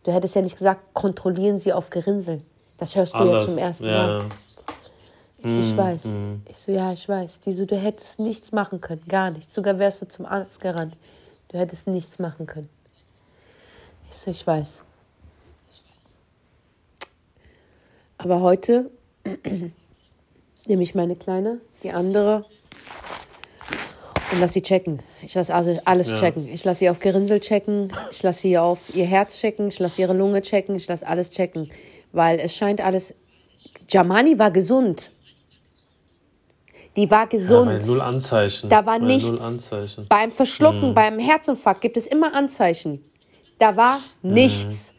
[0.09, 2.41] Du hättest ja nicht gesagt, kontrollieren Sie auf Gerinnsel.
[2.79, 4.07] Das hörst du Anders, ja zum ersten ja.
[4.07, 4.25] Mal.
[5.37, 6.05] Ich, so, ich weiß.
[6.07, 6.35] Mm.
[6.49, 7.41] Ich so, ja, ich weiß.
[7.41, 9.55] Die so, du hättest nichts machen können, gar nichts.
[9.55, 10.97] Sogar wärst du zum Arzt gerannt.
[11.49, 12.71] Du hättest nichts machen können.
[14.11, 14.81] Ich so, ich weiß.
[18.17, 18.91] Aber heute
[20.67, 22.47] nehme ich meine Kleine, die andere,
[24.33, 25.01] und lass sie checken.
[25.23, 26.19] Ich lasse also alles ja.
[26.19, 26.49] checken.
[26.49, 30.01] Ich lasse sie auf Gerinnsel checken, ich lasse sie auf ihr Herz checken, ich lasse
[30.01, 31.71] ihre Lunge checken, ich lasse alles checken.
[32.13, 33.15] Weil es scheint alles.
[33.89, 35.13] Jamani war gesund.
[36.97, 37.83] Die war gesund.
[37.83, 38.69] Ja, null Anzeichen.
[38.69, 39.31] Da war nichts.
[39.31, 40.07] Null Anzeichen.
[40.09, 40.95] Beim Verschlucken, mhm.
[40.95, 43.05] beim Herzinfarkt gibt es immer Anzeichen.
[43.59, 44.33] Da war mhm.
[44.33, 44.95] nichts.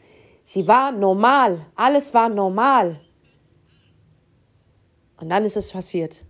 [0.46, 1.66] Sie war normal.
[1.76, 3.00] Alles war normal.
[5.20, 6.24] Und dann ist es passiert.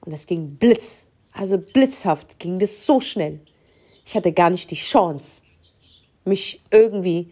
[0.00, 1.06] Und es ging blitz.
[1.32, 3.40] Also blitzhaft ging das so schnell.
[4.04, 5.42] Ich hatte gar nicht die Chance,
[6.24, 7.30] mich irgendwie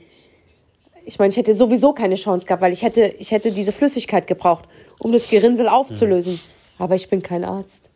[1.06, 4.26] ich meine, ich hätte sowieso keine Chance gehabt, weil ich hätte, ich hätte diese Flüssigkeit
[4.26, 4.64] gebraucht,
[4.98, 6.34] um das Gerinnsel aufzulösen.
[6.34, 6.82] Mhm.
[6.82, 7.90] Aber ich bin kein Arzt.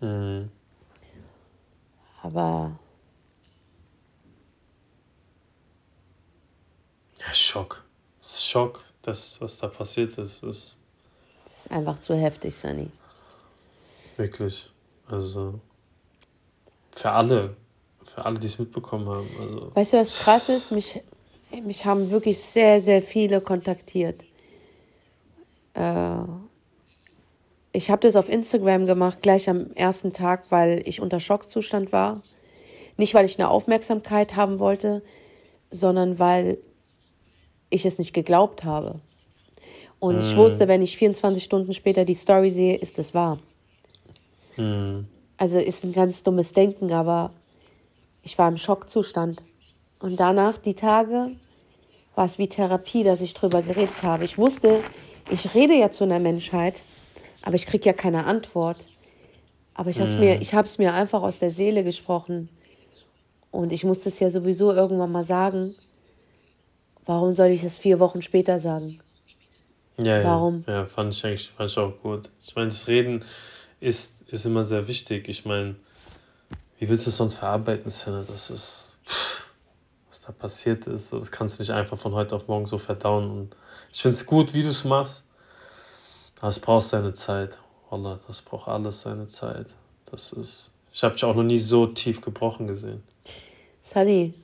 [0.00, 0.50] Mhm.
[2.22, 2.78] Aber.
[7.20, 7.84] Ja, Schock.
[8.20, 10.42] Schock, das, was da passiert ist.
[10.42, 10.76] ist
[11.44, 12.88] das ist einfach zu heftig, Sunny.
[14.18, 14.68] Wirklich.
[15.06, 15.60] Also.
[16.94, 17.56] Für alle.
[18.04, 19.28] Für alle, die es mitbekommen haben.
[19.40, 19.74] Also.
[19.74, 20.72] Weißt du, was krass ist?
[20.72, 21.00] Mich,
[21.64, 24.24] mich haben wirklich sehr, sehr viele kontaktiert.
[25.74, 26.16] Äh,
[27.72, 32.22] ich habe das auf Instagram gemacht, gleich am ersten Tag, weil ich unter Schockzustand war.
[32.96, 35.04] Nicht, weil ich eine Aufmerksamkeit haben wollte,
[35.70, 36.58] sondern weil
[37.70, 39.00] ich es nicht geglaubt habe.
[40.00, 40.20] Und mm.
[40.20, 40.38] ich mhm.
[40.38, 43.38] wusste, wenn ich 24 Stunden später die Story sehe, ist es wahr.
[44.58, 45.06] Mm.
[45.36, 47.32] Also ist ein ganz dummes Denken, aber
[48.22, 49.42] ich war im Schockzustand.
[50.00, 51.32] Und danach, die Tage,
[52.14, 54.24] war es wie Therapie, dass ich drüber geredet habe.
[54.24, 54.80] Ich wusste,
[55.30, 56.80] ich rede ja zu einer Menschheit,
[57.42, 58.88] aber ich kriege ja keine Antwort.
[59.74, 62.48] Aber ich habe es mir, mir einfach aus der Seele gesprochen.
[63.52, 65.76] Und ich musste es ja sowieso irgendwann mal sagen.
[67.06, 69.00] Warum soll ich es vier Wochen später sagen?
[69.96, 70.64] Ja, Warum?
[70.66, 72.28] Ja, ja fand ich eigentlich fand ich auch gut.
[72.44, 73.24] Ich meine, das Reden
[73.80, 75.28] ist, ist immer sehr wichtig.
[75.28, 75.76] Ich meine,
[76.78, 78.24] wie willst du es sonst verarbeiten, Sinne?
[78.28, 78.98] Das ist,
[80.08, 81.12] was da passiert ist.
[81.12, 83.30] Das kannst du nicht einfach von heute auf morgen so verdauen.
[83.30, 83.56] Und
[83.92, 85.24] ich finde es gut, wie du es machst.
[86.40, 87.58] Aber es braucht seine Zeit.
[87.90, 89.66] Wallah, das braucht alles seine Zeit.
[90.06, 90.70] Das ist.
[90.92, 93.02] Ich habe dich auch noch nie so tief gebrochen gesehen.
[93.80, 94.34] Sally,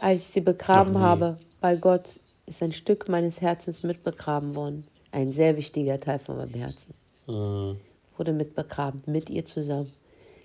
[0.00, 4.86] als ich sie begraben habe, bei Gott, ist ein Stück meines Herzens mitbegraben worden.
[5.12, 6.94] Ein sehr wichtiger Teil von meinem Herzen.
[7.26, 7.78] Mhm.
[8.18, 9.92] Wurde mitbegraben, mit ihr zusammen.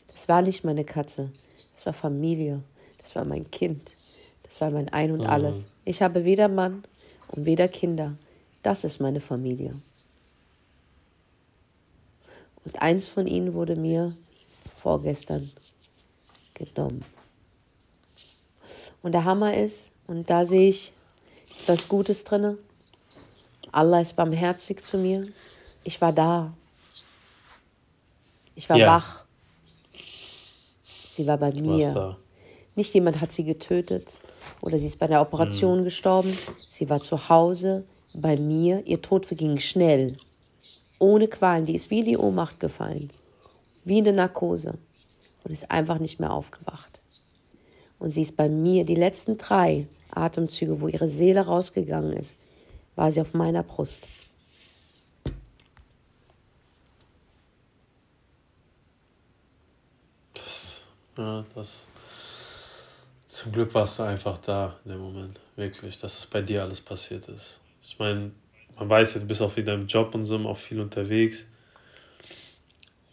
[0.07, 1.31] Das war nicht meine Katze,
[1.75, 2.61] das war Familie,
[3.01, 3.95] das war mein Kind,
[4.43, 5.27] das war mein Ein und mhm.
[5.27, 5.67] alles.
[5.85, 6.83] Ich habe weder Mann
[7.29, 8.15] und weder Kinder.
[8.61, 9.75] Das ist meine Familie.
[12.63, 14.15] Und eins von ihnen wurde mir
[14.77, 15.51] vorgestern
[16.53, 17.03] genommen.
[19.01, 20.93] Und der Hammer ist, und da sehe ich
[21.67, 22.57] was Gutes drin.
[23.71, 25.27] Allah ist barmherzig zu mir.
[25.83, 26.53] Ich war da.
[28.55, 28.87] Ich war ja.
[28.87, 29.25] wach.
[31.11, 32.17] Sie war bei mir.
[32.75, 34.19] Nicht jemand hat sie getötet
[34.61, 35.83] oder sie ist bei der Operation mhm.
[35.83, 36.35] gestorben.
[36.67, 38.85] Sie war zu Hause bei mir.
[38.85, 40.17] Ihr Tod verging schnell.
[40.99, 41.65] Ohne Qualen.
[41.65, 43.11] Die ist wie in die Ohnmacht gefallen.
[43.83, 44.77] Wie in eine Narkose.
[45.43, 46.99] Und ist einfach nicht mehr aufgewacht.
[47.99, 48.85] Und sie ist bei mir.
[48.85, 52.35] Die letzten drei Atemzüge, wo ihre Seele rausgegangen ist,
[52.95, 54.07] war sie auf meiner Brust.
[60.33, 60.81] Das,
[61.17, 61.85] ja, das.
[63.27, 66.79] Zum Glück warst du einfach da in dem Moment, wirklich, dass es bei dir alles
[66.79, 67.57] passiert ist.
[67.83, 68.31] Ich meine,
[68.77, 71.45] man weiß ja, du bist auch wieder im Job und so, auch viel unterwegs.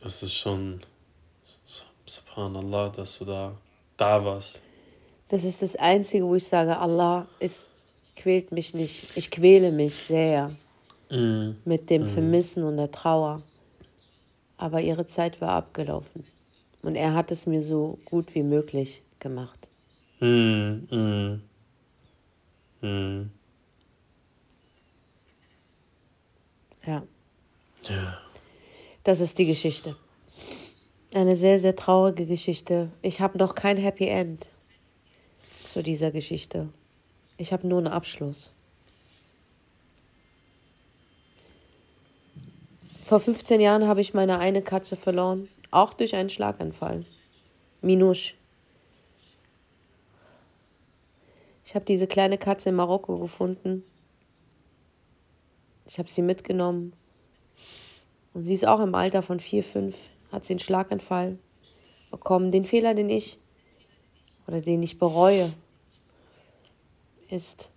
[0.03, 0.79] Das ist schon,
[2.07, 3.57] subhanallah, dass du da,
[3.97, 4.61] da warst.
[5.29, 7.69] Das ist das Einzige, wo ich sage, Allah ist,
[8.17, 9.17] quält mich nicht.
[9.17, 10.51] Ich quäle mich sehr
[11.11, 11.53] mm.
[11.65, 12.09] mit dem mm.
[12.09, 13.43] Vermissen und der Trauer.
[14.61, 16.25] aber ihre Zeit war abgelaufen.
[16.83, 19.69] Und er hat es mir so gut wie möglich gemacht.
[20.21, 21.43] Mm, mm.
[22.81, 23.31] Mm.
[26.87, 27.03] Ja.
[27.89, 28.19] Ja.
[29.05, 29.97] Das ist die Geschichte.
[31.15, 32.91] Eine sehr, sehr traurige Geschichte.
[33.03, 34.49] Ich habe noch kein Happy End
[35.65, 36.69] zu dieser Geschichte.
[37.37, 38.53] Ich habe nur einen Abschluss.
[43.05, 47.05] Vor 15 Jahren habe ich meine eine Katze verloren, auch durch einen Schlaganfall.
[47.83, 48.37] Minusch.
[51.65, 53.85] Ich habe diese kleine Katze in Marokko gefunden.
[55.87, 56.93] Ich habe sie mitgenommen.
[58.35, 59.97] Und sie ist auch im Alter von vier, fünf,
[60.31, 61.39] hat sie einen Schlaganfall
[62.11, 62.53] bekommen.
[62.53, 63.39] Den Fehler, den ich
[64.47, 65.53] oder den ich bereue,
[67.29, 67.71] ist,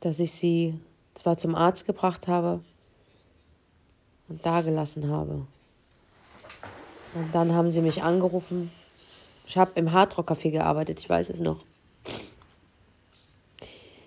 [0.00, 0.78] dass ich sie
[1.14, 2.60] zwar zum Arzt gebracht habe
[4.28, 5.46] und da gelassen habe.
[7.18, 8.70] Und dann haben sie mich angerufen.
[9.44, 11.64] Ich habe im Hardrock Café gearbeitet, ich weiß es noch.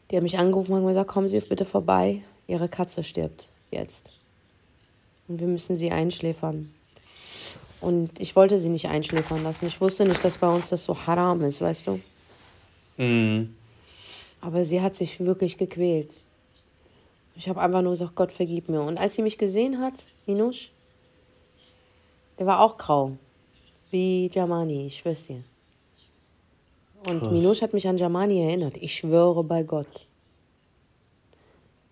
[0.09, 4.11] Die haben mich angerufen und gesagt, kommen Sie bitte vorbei, Ihre Katze stirbt jetzt.
[5.27, 6.71] Und wir müssen sie einschläfern.
[7.81, 9.67] Und ich wollte sie nicht einschläfern lassen.
[9.67, 11.99] Ich wusste nicht, dass bei uns das so haram ist, weißt du?
[13.03, 13.55] Mm.
[14.39, 16.19] Aber sie hat sich wirklich gequält.
[17.35, 18.81] Ich habe einfach nur gesagt, Gott vergib mir.
[18.81, 19.93] Und als sie mich gesehen hat,
[20.27, 20.71] Minusch,
[22.41, 23.11] der war auch grau.
[23.91, 25.43] Wie Jamani, ich schwör's dir.
[27.07, 27.31] Und Krass.
[27.31, 28.77] Minusch hat mich an Jamani erinnert.
[28.77, 30.07] Ich schwöre bei Gott.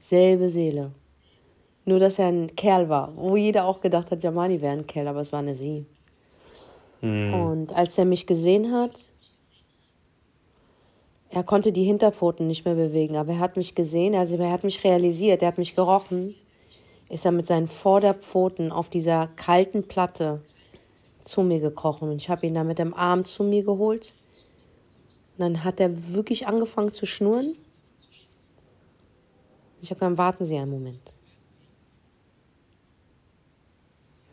[0.02, 0.90] Selbe Seele.
[1.86, 3.16] Nur, dass er ein Kerl war.
[3.16, 5.86] Wo jeder auch gedacht hat, Jamani wäre ein Kerl, aber es war eine sie.
[7.02, 7.32] Mm.
[7.32, 8.94] Und als er mich gesehen hat,
[11.30, 14.64] er konnte die Hinterpfoten nicht mehr bewegen, aber er hat mich gesehen, also er hat
[14.64, 16.34] mich realisiert, er hat mich gerochen,
[17.10, 20.42] ist er mit seinen Vorderpfoten auf dieser kalten Platte
[21.24, 22.10] zu mir gekrochen.
[22.10, 24.14] Und ich habe ihn dann mit dem Arm zu mir geholt.
[25.38, 27.56] Und dann hat er wirklich angefangen zu schnurren.
[29.82, 31.12] Ich habe gesagt, warten Sie einen Moment.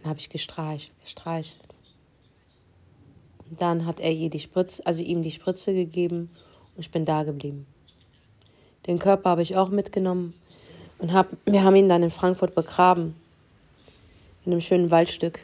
[0.03, 1.63] Dann habe ich gestreichelt, gestreichelt.
[3.49, 6.31] Und dann hat er ihr die Spritze, also ihm die Spritze gegeben
[6.75, 7.67] und ich bin da geblieben.
[8.87, 10.35] Den Körper habe ich auch mitgenommen
[10.99, 13.15] und hab, wir haben ihn dann in Frankfurt begraben.
[14.45, 15.41] In einem schönen Waldstück.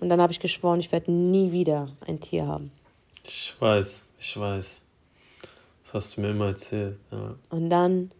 [0.00, 2.70] Und dann habe ich geschworen, ich werde nie wieder ein Tier haben.
[3.24, 4.80] Ich weiß, ich weiß.
[5.84, 6.98] Das hast du mir immer erzählt.
[7.10, 7.34] Ja.
[7.50, 8.10] Und dann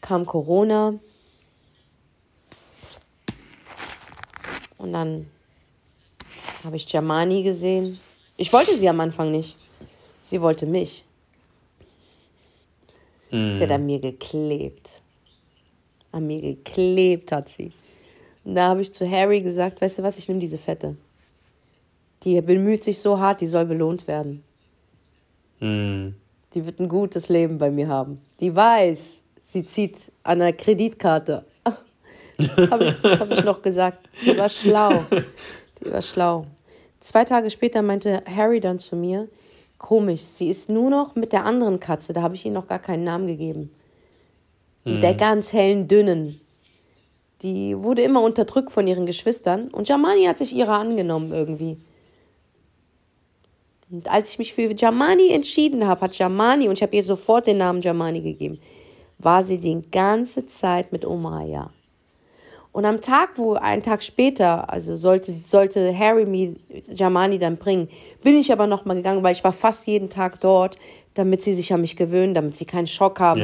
[0.00, 0.94] kam Corona.
[4.78, 5.30] Und dann
[6.64, 7.98] habe ich Jamani gesehen.
[8.36, 9.56] Ich wollte sie am Anfang nicht.
[10.20, 11.04] Sie wollte mich.
[13.34, 13.72] Sie hat Mm.
[13.72, 15.02] an mir geklebt.
[16.12, 17.72] An mir geklebt hat sie.
[18.44, 20.96] Und da habe ich zu Harry gesagt, weißt du was, ich nehme diese Fette.
[22.22, 24.44] Die bemüht sich so hart, die soll belohnt werden.
[25.58, 26.10] Mm.
[26.54, 28.20] Die wird ein gutes Leben bei mir haben.
[28.38, 31.44] Die weiß, sie zieht an der Kreditkarte.
[32.36, 34.08] Das habe ich, hab ich noch gesagt.
[34.26, 35.04] Die war schlau.
[35.80, 36.46] Die war schlau.
[36.98, 39.28] Zwei Tage später meinte Harry dann zu mir,
[39.84, 42.78] komisch, sie ist nur noch mit der anderen Katze, da habe ich ihr noch gar
[42.78, 43.70] keinen Namen gegeben.
[44.86, 46.40] Mit der ganz hellen, dünnen.
[47.42, 51.76] Die wurde immer unterdrückt von ihren Geschwistern und Jamani hat sich ihrer angenommen irgendwie.
[53.90, 57.46] Und als ich mich für Jamani entschieden habe, hat Jamani, und ich habe ihr sofort
[57.46, 58.58] den Namen Jamani gegeben,
[59.18, 61.70] war sie die ganze Zeit mit Omaya.
[62.74, 66.54] Und am Tag, wo ein Tag später, also sollte, sollte Harry mir
[66.92, 67.88] Jamani dann bringen,
[68.24, 70.74] bin ich aber nochmal gegangen, weil ich war fast jeden Tag dort,
[71.14, 73.40] damit sie sich an mich gewöhnen, damit sie keinen Schock haben.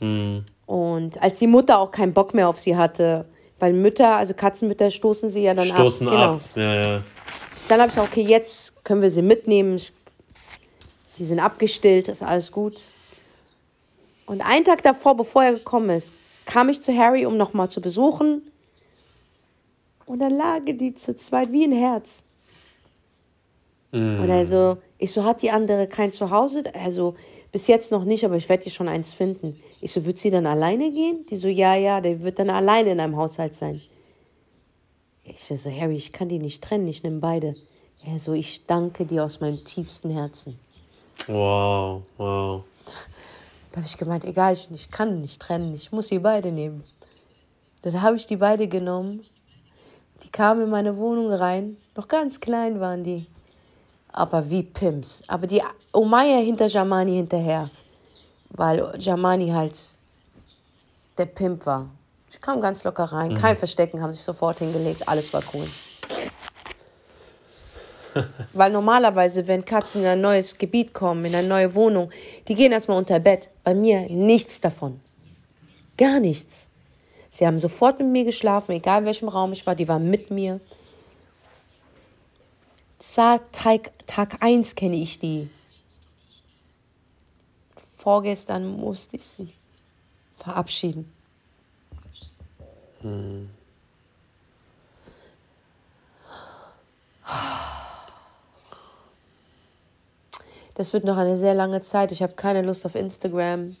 [0.00, 0.44] Die, mm.
[0.66, 3.26] Und als die Mutter auch keinen Bock mehr auf sie hatte,
[3.60, 6.12] weil Mütter, also Katzenmütter stoßen sie ja dann Stoßen ab.
[6.12, 6.32] Genau.
[6.32, 6.40] ab.
[6.56, 7.02] Ja, ja.
[7.68, 9.80] Dann habe ich gesagt, okay, jetzt können wir sie mitnehmen.
[11.16, 12.80] Die sind abgestillt, ist alles gut.
[14.26, 16.12] Und einen Tag davor, bevor er gekommen ist,
[16.44, 18.42] kam ich zu Harry, um nochmal zu besuchen.
[20.06, 22.22] Und dann lagen die zu zweit wie ein Herz.
[23.92, 24.20] Mm.
[24.20, 26.64] Und also, ich so, hat die andere kein Zuhause?
[26.74, 27.14] Also,
[27.52, 29.60] bis jetzt noch nicht, aber ich werde dir schon eins finden.
[29.80, 31.26] Ich so, wird sie dann alleine gehen?
[31.30, 33.82] Die so, ja, ja, der wird dann alleine in einem Haushalt sein.
[35.24, 37.54] Ich so, Harry, ich kann die nicht trennen, ich nehme beide.
[38.04, 40.58] Er so, ich danke dir aus meinem tiefsten Herzen.
[41.28, 42.64] Wow, wow.
[43.72, 46.84] Da habe ich gemeint, egal, ich, ich kann nicht trennen, ich muss sie beide nehmen.
[47.80, 49.24] Dann habe ich die beide genommen.
[50.22, 51.78] Die kamen in meine Wohnung rein.
[51.96, 53.26] Noch ganz klein waren die.
[54.12, 55.22] Aber wie Pimps.
[55.26, 55.62] Aber die
[55.92, 57.70] Omaya hinter Jamani hinterher.
[58.50, 59.78] Weil Jamani halt
[61.16, 61.88] der Pimp war.
[62.30, 63.32] Ich kam ganz locker rein.
[63.32, 63.36] Mhm.
[63.36, 65.08] Kein Verstecken, haben sich sofort hingelegt.
[65.08, 65.66] Alles war cool.
[68.52, 72.10] Weil normalerweise, wenn Katzen in ein neues Gebiet kommen, in eine neue Wohnung,
[72.48, 73.48] die gehen erstmal unter Bett.
[73.64, 75.00] Bei mir nichts davon.
[75.96, 76.68] Gar nichts.
[77.30, 80.30] Sie haben sofort mit mir geschlafen, egal in welchem Raum ich war, die waren mit
[80.30, 80.60] mir.
[83.00, 85.48] Seit Tag, Tag 1 kenne ich die.
[87.96, 89.48] Vorgestern musste ich sie
[90.38, 91.10] verabschieden.
[93.00, 93.48] Hm.
[100.74, 102.12] Das wird noch eine sehr lange Zeit.
[102.12, 103.76] Ich habe keine Lust auf Instagram.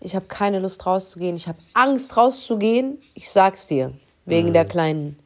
[0.00, 1.36] Ich habe keine Lust rauszugehen.
[1.36, 3.02] Ich habe Angst rauszugehen.
[3.14, 3.92] Ich sag's dir,
[4.24, 4.52] wegen mhm.
[4.52, 5.18] der Kleinen.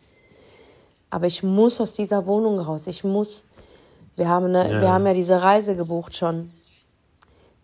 [1.11, 2.87] Aber ich muss aus dieser Wohnung raus.
[2.87, 3.45] Ich muss.
[4.17, 4.81] Wir haben, eine, ja.
[4.81, 6.51] wir haben ja diese Reise gebucht schon.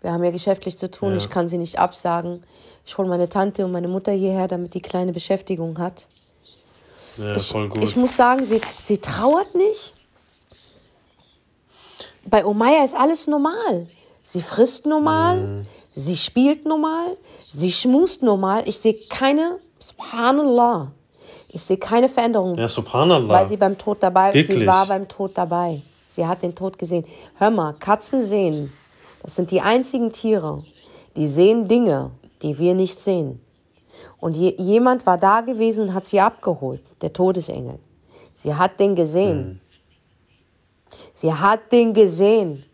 [0.01, 1.13] Wir haben ja geschäftlich zu tun.
[1.13, 1.17] Ja.
[1.17, 2.45] Ich kann sie nicht absagen.
[2.87, 6.07] Ich hole meine Tante und meine Mutter hierher, damit die Kleine Beschäftigung hat.
[7.17, 7.83] Ja, ich, voll gut.
[7.83, 9.94] Ich muss sagen, sie, sie trauert nicht.
[12.27, 13.87] Bei Omaya ist alles normal.
[14.23, 15.67] Sie frisst normal, mhm.
[15.95, 17.17] sie spielt normal,
[17.51, 18.63] sie schmust normal.
[18.67, 20.93] Ich sehe keine, subhanallah,
[21.49, 22.57] ich sehe keine Veränderung.
[22.57, 23.29] Ja, subhanallah.
[23.29, 24.61] Weil sie beim Tod dabei, Wirklich?
[24.61, 25.83] sie war beim Tod dabei.
[26.09, 27.05] Sie hat den Tod gesehen.
[27.37, 28.73] Hör mal, Katzen sehen.
[29.23, 30.63] Das sind die einzigen Tiere,
[31.17, 32.11] die sehen Dinge,
[32.43, 33.41] die wir nicht sehen.
[34.21, 37.79] Und je, jemand war da gewesen und hat sie abgeholt, der Todesengel.
[38.37, 39.39] Sie hat den gesehen.
[39.39, 39.61] Mhm.
[41.25, 42.67] Sie hat den gesehen.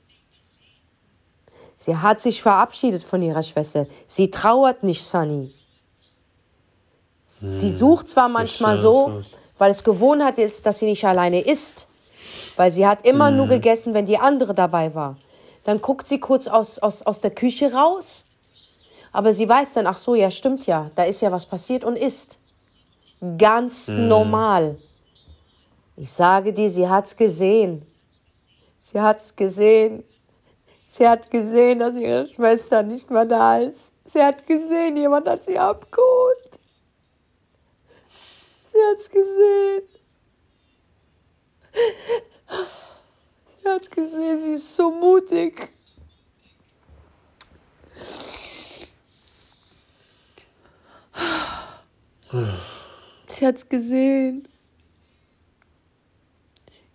[1.77, 3.87] Sie hat sich verabschiedet von ihrer Schwester.
[4.09, 5.55] Sie trauert nicht, Sunny.
[7.29, 7.77] Sie hm.
[7.77, 9.23] sucht zwar manchmal so,
[9.57, 11.87] weil es Gewohnheit ist, dass sie nicht alleine isst.
[12.57, 13.37] Weil sie hat immer hm.
[13.37, 15.17] nur gegessen, wenn die andere dabei war.
[15.63, 18.27] Dann guckt sie kurz aus, aus, aus der Küche raus.
[19.13, 21.95] Aber sie weiß dann, ach so, ja, stimmt ja, da ist ja was passiert und
[21.95, 22.41] isst.
[23.39, 24.09] Ganz hm.
[24.09, 24.77] normal.
[25.97, 27.87] Ich sage dir, sie hat's gesehen.
[28.93, 30.03] Sie hat's gesehen.
[30.89, 33.93] Sie hat gesehen, dass ihre Schwester nicht mehr da ist.
[34.07, 36.59] Sie hat gesehen, jemand hat sie abgeholt.
[38.73, 39.83] Sie hat's gesehen.
[43.63, 45.69] Sie hat's gesehen, sie ist so mutig.
[53.29, 54.49] Sie hat's gesehen.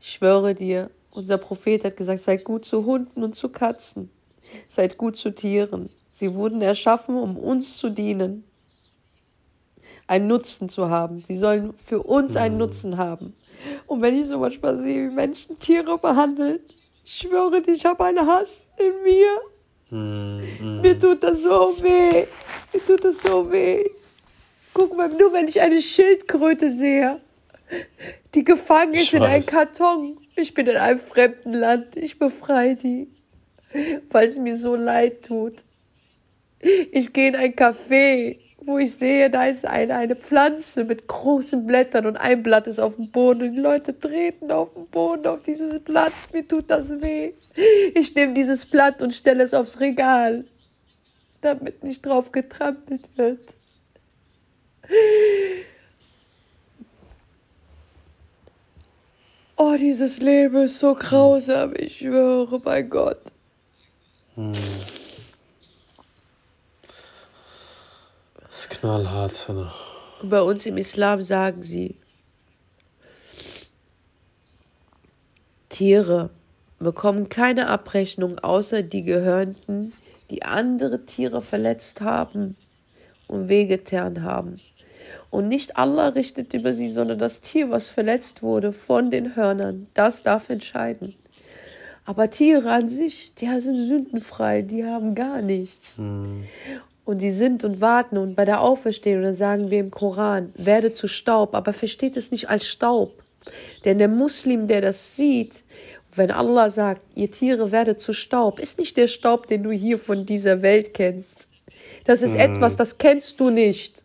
[0.01, 4.09] Ich schwöre dir, unser Prophet hat gesagt, seid gut zu Hunden und zu Katzen,
[4.67, 5.89] seid gut zu Tieren.
[6.11, 8.43] Sie wurden erschaffen, um uns zu dienen,
[10.07, 11.23] einen Nutzen zu haben.
[11.25, 12.59] Sie sollen für uns einen mhm.
[12.59, 13.33] Nutzen haben.
[13.87, 16.59] Und wenn ich so manchmal sehe, wie Menschen Tiere behandeln,
[17.03, 19.41] ich schwöre dir, ich habe einen Hass in mir.
[19.89, 20.81] Mhm.
[20.81, 22.27] Mir tut das so weh.
[22.73, 23.83] Mir tut das so weh.
[24.73, 27.19] Guck mal, nur wenn ich eine Schildkröte sehe,
[28.33, 31.95] die gefangen ist in einem Karton ich bin in einem fremden Land.
[31.95, 33.09] Ich befreie die,
[34.09, 35.63] weil es mir so leid tut.
[36.91, 41.65] Ich gehe in ein Café, wo ich sehe, da ist eine, eine Pflanze mit großen
[41.65, 45.27] Blättern und ein Blatt ist auf dem Boden und die Leute treten auf den Boden,
[45.27, 46.13] auf dieses Blatt.
[46.33, 47.33] Mir tut das weh.
[47.93, 50.45] Ich nehme dieses Blatt und stelle es aufs Regal,
[51.41, 53.53] damit nicht drauf getrampelt wird.
[59.57, 63.21] Oh, dieses Leben ist so grausam, ich schwöre bei Gott.
[64.35, 64.53] Hm.
[68.41, 69.73] Das ist knallhart, Hanna.
[70.23, 71.95] Bei uns im Islam sagen sie,
[75.69, 76.29] Tiere
[76.79, 79.93] bekommen keine Abrechnung außer die Gehörnten,
[80.29, 82.57] die andere Tiere verletzt haben
[83.27, 84.59] und wehgetan haben.
[85.35, 89.87] Und nicht Allah richtet über sie, sondern das Tier, was verletzt wurde von den Hörnern.
[89.93, 91.13] Das darf entscheiden.
[92.05, 95.97] Aber Tiere an sich, die sind sündenfrei, die haben gar nichts.
[95.97, 96.45] Mhm.
[97.03, 100.93] Und die sind und warten und bei der Auferstehung, dann sagen wir im Koran, werde
[100.93, 103.21] zu Staub, aber versteht es nicht als Staub.
[103.83, 105.63] Denn der Muslim, der das sieht,
[106.15, 109.97] wenn Allah sagt, ihr Tiere werde zu Staub, ist nicht der Staub, den du hier
[109.97, 111.49] von dieser Welt kennst.
[112.05, 112.39] Das ist mhm.
[112.39, 114.04] etwas, das kennst du nicht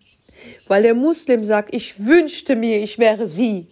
[0.66, 3.66] weil der Muslim sagt, ich wünschte mir, ich wäre sie,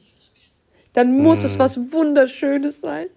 [0.92, 1.46] dann muss mm.
[1.46, 3.08] es was Wunderschönes sein.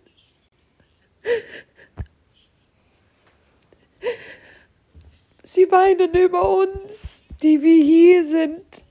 [5.43, 8.83] Sie weinen über uns, die wir hier sind.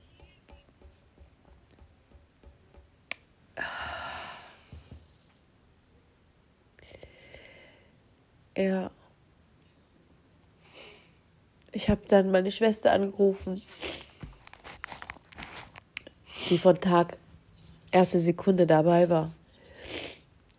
[8.55, 8.91] Ja.
[11.71, 13.61] Ich habe dann meine Schwester angerufen
[16.51, 17.17] die von Tag
[17.91, 19.31] erste Sekunde dabei war.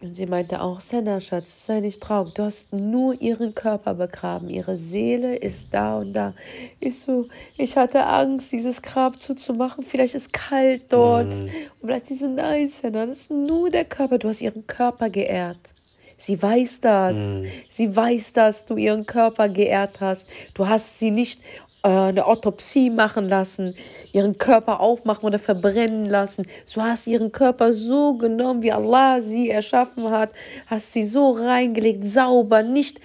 [0.00, 2.34] Und sie meinte auch, Senna, Schatz, sei nicht traurig.
[2.34, 4.48] Du hast nur ihren Körper begraben.
[4.48, 6.34] Ihre Seele ist da und da.
[6.80, 9.84] Ich so, ich hatte Angst, dieses Grab zuzumachen.
[9.84, 11.28] Vielleicht ist kalt dort.
[11.28, 11.42] Mhm.
[11.42, 11.50] Und
[11.82, 14.18] vielleicht sie so, nein, Senna, das ist nur der Körper.
[14.18, 15.60] Du hast ihren Körper geehrt.
[16.16, 17.16] Sie weiß das.
[17.16, 17.46] Mhm.
[17.68, 20.26] Sie weiß, dass du ihren Körper geehrt hast.
[20.54, 21.40] Du hast sie nicht
[21.82, 23.74] eine Autopsie machen lassen,
[24.12, 26.46] ihren Körper aufmachen oder verbrennen lassen.
[26.72, 30.30] Du hast ihren Körper so genommen, wie Allah sie erschaffen hat,
[30.66, 33.00] hast sie so reingelegt, sauber, nicht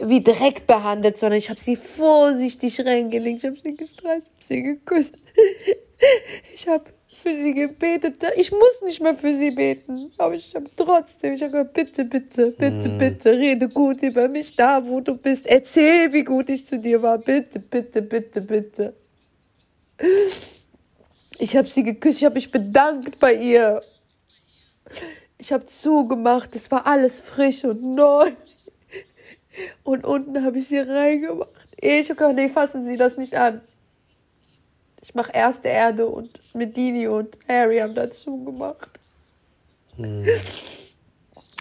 [0.00, 5.14] wie Dreck behandelt, sondern ich habe sie vorsichtig reingelegt, ich habe sie gestreichelt, sie geküsst.
[6.54, 6.84] Ich habe
[7.18, 8.22] für sie gebetet.
[8.36, 10.12] Ich muss nicht mehr für sie beten.
[10.18, 12.98] Aber ich habe trotzdem, ich habe gesagt, bitte, bitte, bitte, mhm.
[12.98, 15.46] bitte, rede gut über mich da, wo du bist.
[15.46, 17.18] Erzähl, wie gut ich zu dir war.
[17.18, 18.94] Bitte, bitte, bitte, bitte.
[21.38, 23.80] Ich habe sie geküsst, ich habe mich bedankt bei ihr.
[25.38, 28.32] Ich habe zugemacht, es war alles frisch und neu.
[29.82, 31.50] Und unten habe ich sie reingemacht.
[31.80, 33.60] Ich habe gesagt, nee, fassen Sie das nicht an.
[35.08, 38.90] Ich mache erste Erde und Medini und Harry haben dazu gemacht.
[39.96, 40.26] Hm.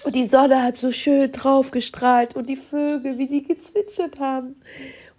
[0.03, 4.61] Und die Sonne hat so schön drauf gestrahlt und die Vögel, wie die gezwitschert haben.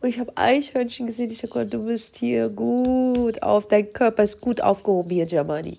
[0.03, 1.31] Und ich habe Eichhörnchen gesehen.
[1.31, 3.67] Ich dachte, du bist hier gut auf.
[3.67, 5.79] Dein Körper ist gut aufgehoben hier, Germani.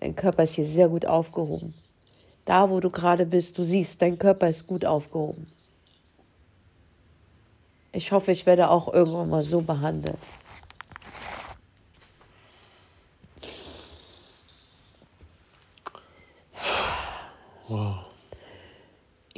[0.00, 1.72] Dein Körper ist hier sehr gut aufgehoben.
[2.46, 5.46] Da, wo du gerade bist, du siehst, dein Körper ist gut aufgehoben.
[7.92, 10.18] Ich hoffe, ich werde auch irgendwann mal so behandelt.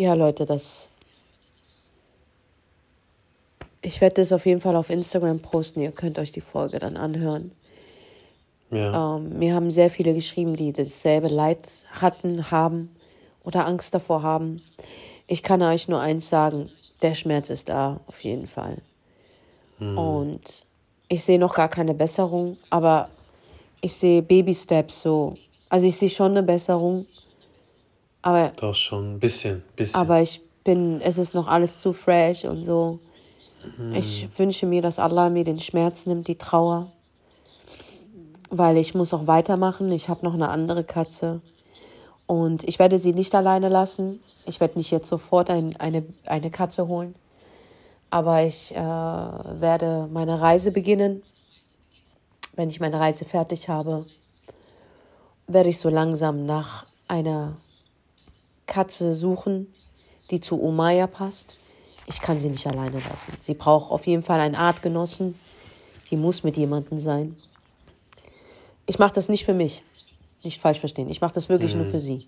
[0.00, 0.88] Ja, Leute, das.
[3.82, 5.80] Ich werde das auf jeden Fall auf Instagram posten.
[5.80, 7.52] Ihr könnt euch die Folge dann anhören.
[8.70, 9.16] Ja.
[9.16, 12.96] Ähm, mir haben sehr viele geschrieben, die dasselbe Leid hatten, haben
[13.44, 14.62] oder Angst davor haben.
[15.26, 16.70] Ich kann euch nur eins sagen:
[17.02, 18.78] der Schmerz ist da, auf jeden Fall.
[19.80, 19.98] Hm.
[19.98, 20.64] Und
[21.08, 23.10] ich sehe noch gar keine Besserung, aber
[23.82, 25.36] ich sehe Baby-Steps so.
[25.68, 27.04] Also ich sehe schon eine Besserung.
[28.22, 28.52] Aber.
[28.56, 30.00] Doch schon, ein bisschen, bisschen.
[30.00, 32.98] Aber ich bin, es ist noch alles zu fresh und so.
[33.78, 33.94] Mhm.
[33.94, 36.92] Ich wünsche mir, dass Allah mir den Schmerz nimmt, die Trauer.
[38.50, 39.90] Weil ich muss auch weitermachen.
[39.92, 41.40] Ich habe noch eine andere Katze.
[42.26, 44.20] Und ich werde sie nicht alleine lassen.
[44.44, 47.14] Ich werde nicht jetzt sofort ein, eine, eine Katze holen.
[48.10, 51.22] Aber ich äh, werde meine Reise beginnen.
[52.54, 54.06] Wenn ich meine Reise fertig habe,
[55.46, 57.56] werde ich so langsam nach einer
[58.70, 59.66] Katze suchen,
[60.30, 61.58] die zu Umaya passt.
[62.06, 63.34] Ich kann sie nicht alleine lassen.
[63.40, 65.38] Sie braucht auf jeden Fall einen Artgenossen.
[66.10, 67.36] Die muss mit jemandem sein.
[68.86, 69.82] Ich mache das nicht für mich.
[70.42, 71.10] Nicht falsch verstehen.
[71.10, 71.82] Ich mache das wirklich mhm.
[71.82, 72.26] nur für sie.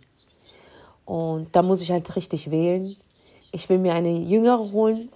[1.07, 2.97] Und da muss ich halt richtig wählen.
[3.51, 5.09] Ich will mir eine jüngere holen,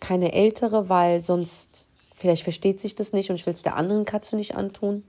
[0.00, 1.84] keine ältere, weil sonst
[2.16, 5.04] vielleicht versteht sich das nicht und ich will es der anderen Katze nicht antun.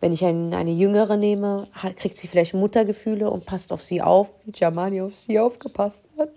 [0.00, 4.30] Wenn ich ein, eine Jüngere nehme, kriegt sie vielleicht Muttergefühle und passt auf sie auf,
[4.44, 6.30] wie Jamani auf sie aufgepasst hat.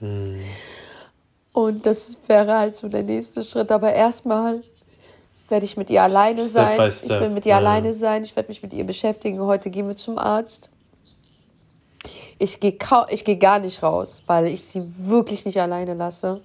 [0.00, 0.40] Hm.
[1.52, 3.70] Und das wäre halt so der nächste Schritt.
[3.70, 4.62] Aber erstmal
[5.48, 6.88] werde ich mit ihr alleine Step sein.
[6.88, 7.58] Ich will mit ihr ja.
[7.58, 8.24] alleine sein.
[8.24, 9.40] Ich werde mich mit ihr beschäftigen.
[9.40, 10.70] Heute gehen wir zum Arzt.
[12.38, 12.76] Ich gehe
[13.10, 16.42] ich geh gar nicht raus, weil ich sie wirklich nicht alleine lasse.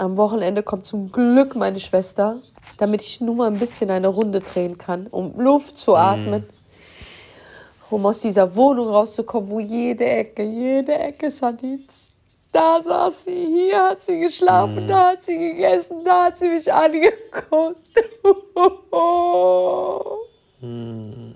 [0.00, 2.40] Am Wochenende kommt zum Glück meine Schwester
[2.80, 5.96] damit ich nur mal ein bisschen eine Runde drehen kann, um Luft zu mhm.
[5.96, 6.42] atmen.
[6.42, 7.94] Mm.
[7.94, 12.08] Um aus dieser Wohnung rauszukommen, wo jede Ecke, jede Ecke Sanitz.
[12.52, 14.88] Da saß sie, hier hat sie geschlafen, mm.
[14.88, 17.76] da hat sie gegessen, da hat sie mich angeguckt.
[20.60, 21.32] mm.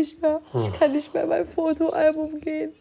[0.00, 0.40] Nicht mehr.
[0.54, 0.72] Ich hm.
[0.72, 2.72] kann nicht mehr in mein Fotoalbum gehen.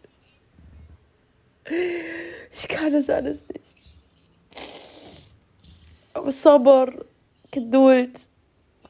[2.55, 3.65] Ich kann das alles nicht.
[6.13, 6.91] Aber Sabber,
[7.51, 8.19] Geduld.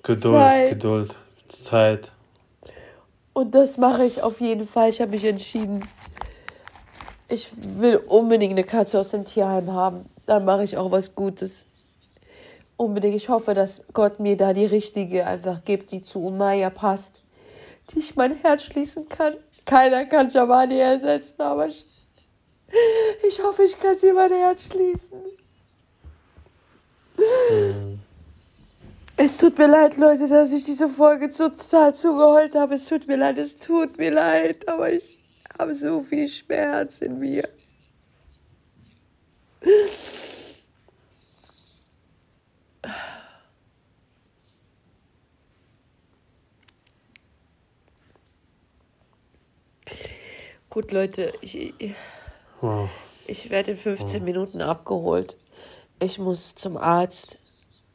[0.04, 0.70] Geduld, Zeit.
[0.70, 1.18] Geduld,
[1.50, 2.12] Zeit.
[3.34, 4.90] Und das mache ich auf jeden Fall.
[4.90, 5.86] Ich habe mich entschieden.
[7.30, 10.06] Ich will unbedingt eine Katze aus dem Tierheim haben.
[10.26, 11.66] Dann mache ich auch was Gutes.
[12.76, 13.16] Unbedingt.
[13.16, 17.22] Ich hoffe, dass Gott mir da die richtige einfach gibt, die zu Umaya passt
[17.92, 19.36] die ich mein Herz schließen kann.
[19.66, 21.68] Keiner kann Giovanni ersetzen, aber
[23.28, 25.20] Ich hoffe, ich kann sie mein Herz schließen.
[29.18, 32.76] Es tut mir leid, Leute, dass ich diese Folge total zugeheult habe.
[32.76, 35.19] Es tut mir leid, es tut mir leid, aber ich
[35.60, 37.48] habe so viel Schmerz in mir.
[50.70, 51.74] Gut, Leute, ich,
[53.28, 55.36] ich werde in 15 Minuten abgeholt.
[56.00, 57.38] Ich muss zum Arzt.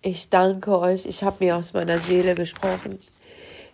[0.02, 1.06] Ich danke euch.
[1.06, 3.00] Ich habe mir aus meiner Seele gesprochen.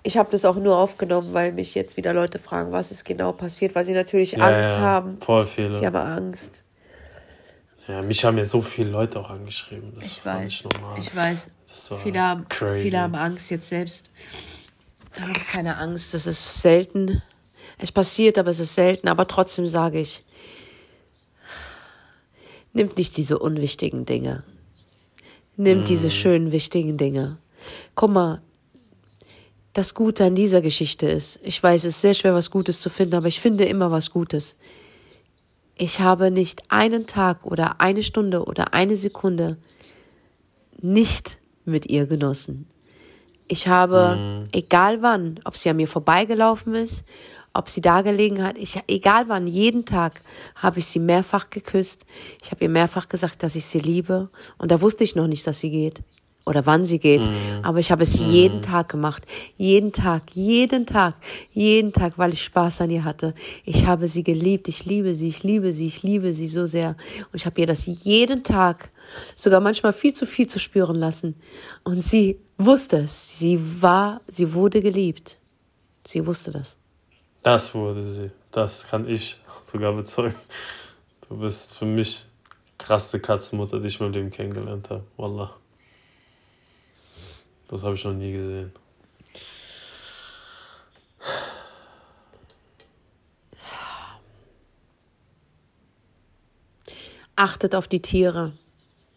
[0.03, 3.33] Ich habe das auch nur aufgenommen, weil mich jetzt wieder Leute fragen, was ist genau
[3.33, 5.19] passiert, weil sie natürlich Ja, Angst ja, haben.
[5.21, 5.79] voll viele.
[5.79, 6.63] Ich habe Angst.
[7.87, 9.93] Ja, mich haben ja so viele Leute auch angeschrieben.
[9.97, 10.45] Das Ich war weiß.
[10.45, 10.99] nicht normal.
[10.99, 11.49] Ich weiß.
[12.03, 12.47] Viele haben,
[12.81, 14.11] viele haben Angst jetzt selbst.
[15.21, 16.15] Haben keine Angst.
[16.15, 17.23] Das ist selten.
[17.79, 19.09] Es passiert, aber es ist selten.
[19.09, 20.25] Aber trotzdem sage ich,
[22.73, 24.45] nimmt nicht diese unwichtigen Dinge.
[25.57, 27.37] Nimmt diese schönen, wichtigen Dinge.
[27.95, 28.41] Guck mal,
[29.73, 32.91] das Gute an dieser Geschichte ist, ich weiß, es ist sehr schwer, was Gutes zu
[32.91, 34.57] finden, aber ich finde immer was Gutes.
[35.77, 39.57] Ich habe nicht einen Tag oder eine Stunde oder eine Sekunde
[40.81, 42.67] nicht mit ihr genossen.
[43.49, 47.05] Ich habe, egal wann, ob sie an mir vorbeigelaufen ist,
[47.53, 50.23] ob sie da gelegen hat, ich, egal wann, jeden Tag
[50.55, 52.07] habe ich sie mehrfach geküsst.
[52.43, 54.31] Ich habe ihr mehrfach gesagt, dass ich sie liebe.
[54.59, 56.05] Und da wusste ich noch nicht, dass sie geht
[56.51, 57.23] oder wann sie geht.
[57.63, 59.25] Aber ich habe es jeden Tag gemacht.
[59.57, 61.15] Jeden Tag, jeden Tag,
[61.53, 63.35] jeden Tag, weil ich Spaß an ihr hatte.
[63.65, 64.67] Ich habe sie geliebt.
[64.67, 66.97] Ich liebe sie, ich liebe sie, ich liebe sie so sehr.
[67.33, 68.91] Und ich habe ihr das jeden Tag,
[69.37, 71.37] sogar manchmal viel zu viel zu spüren lassen.
[71.85, 73.39] Und sie wusste es.
[73.39, 75.39] Sie war, sie wurde geliebt.
[76.05, 76.77] Sie wusste das.
[77.43, 78.31] Das wurde sie.
[78.51, 79.39] Das kann ich
[79.71, 80.35] sogar bezeugen.
[81.29, 82.25] Du bist für mich
[82.77, 85.05] krasse Katzenmutter, die ich in meinem Leben kennengelernt habe.
[85.17, 85.60] Wallah.
[87.71, 88.73] Das habe ich noch nie gesehen.
[97.37, 98.53] Achtet auf die Tiere.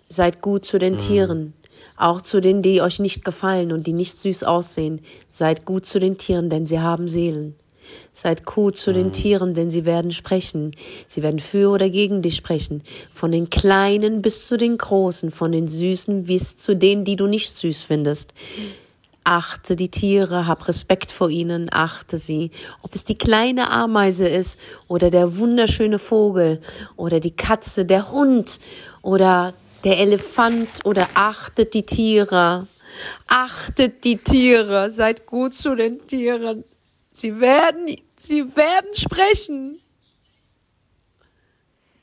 [0.08, 1.56] Seid gut zu den Tieren.
[1.97, 5.01] Auch zu denen, die euch nicht gefallen und die nicht süß aussehen.
[5.32, 7.56] Seid gut zu den Tieren, denn sie haben Seelen.
[8.11, 10.75] Seid gut zu den Tieren, denn sie werden sprechen.
[11.07, 12.84] Sie werden für oder gegen dich sprechen.
[13.13, 17.27] Von den Kleinen bis zu den Großen, von den Süßen bis zu denen, die du
[17.27, 18.34] nicht süß findest.
[19.25, 22.51] Achte die Tiere, hab Respekt vor ihnen, achte sie.
[22.81, 24.59] Ob es die kleine Ameise ist
[24.89, 26.61] oder der wunderschöne Vogel
[26.97, 28.59] oder die Katze, der Hund
[29.01, 29.53] oder
[29.86, 32.67] der Elefant oder achtet die Tiere.
[33.27, 36.63] Achtet die Tiere, seid gut zu den Tieren.
[37.24, 37.88] Sie werden,
[38.19, 39.80] sie werden sprechen.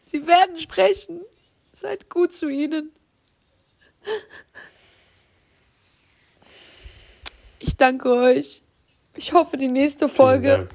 [0.00, 1.20] Sie werden sprechen.
[1.74, 2.90] Seid gut zu ihnen.
[7.58, 8.62] Ich danke euch.
[9.14, 10.70] Ich hoffe, die nächste Folge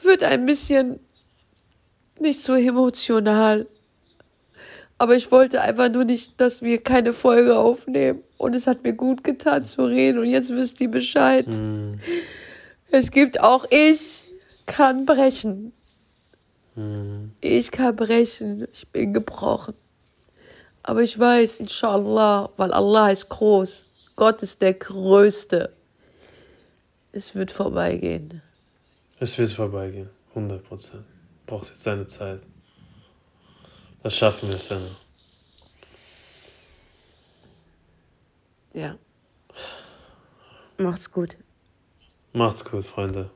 [0.00, 1.00] wird ein bisschen
[2.18, 3.66] nicht so emotional.
[4.96, 8.22] Aber ich wollte einfach nur nicht, dass wir keine Folge aufnehmen.
[8.38, 10.20] Und es hat mir gut getan zu reden.
[10.20, 11.48] Und jetzt wisst ihr Bescheid.
[11.48, 12.00] Mhm.
[12.90, 14.24] Es gibt auch ich
[14.66, 15.72] kann brechen.
[16.74, 17.32] Mhm.
[17.40, 18.66] Ich kann brechen.
[18.72, 19.74] Ich bin gebrochen.
[20.82, 23.84] Aber ich weiß, inshallah, weil Allah ist groß.
[24.16, 25.72] Gott ist der Größte.
[27.12, 28.42] Es wird vorbeigehen.
[29.18, 30.08] Es wird vorbeigehen.
[30.30, 31.04] 100 Prozent.
[31.46, 32.40] Braucht jetzt seine Zeit.
[34.02, 34.86] Das schaffen wir, Senna.
[38.72, 38.96] Ja.
[40.78, 41.36] Macht's gut.
[42.32, 43.30] Macht's gut, Freunde.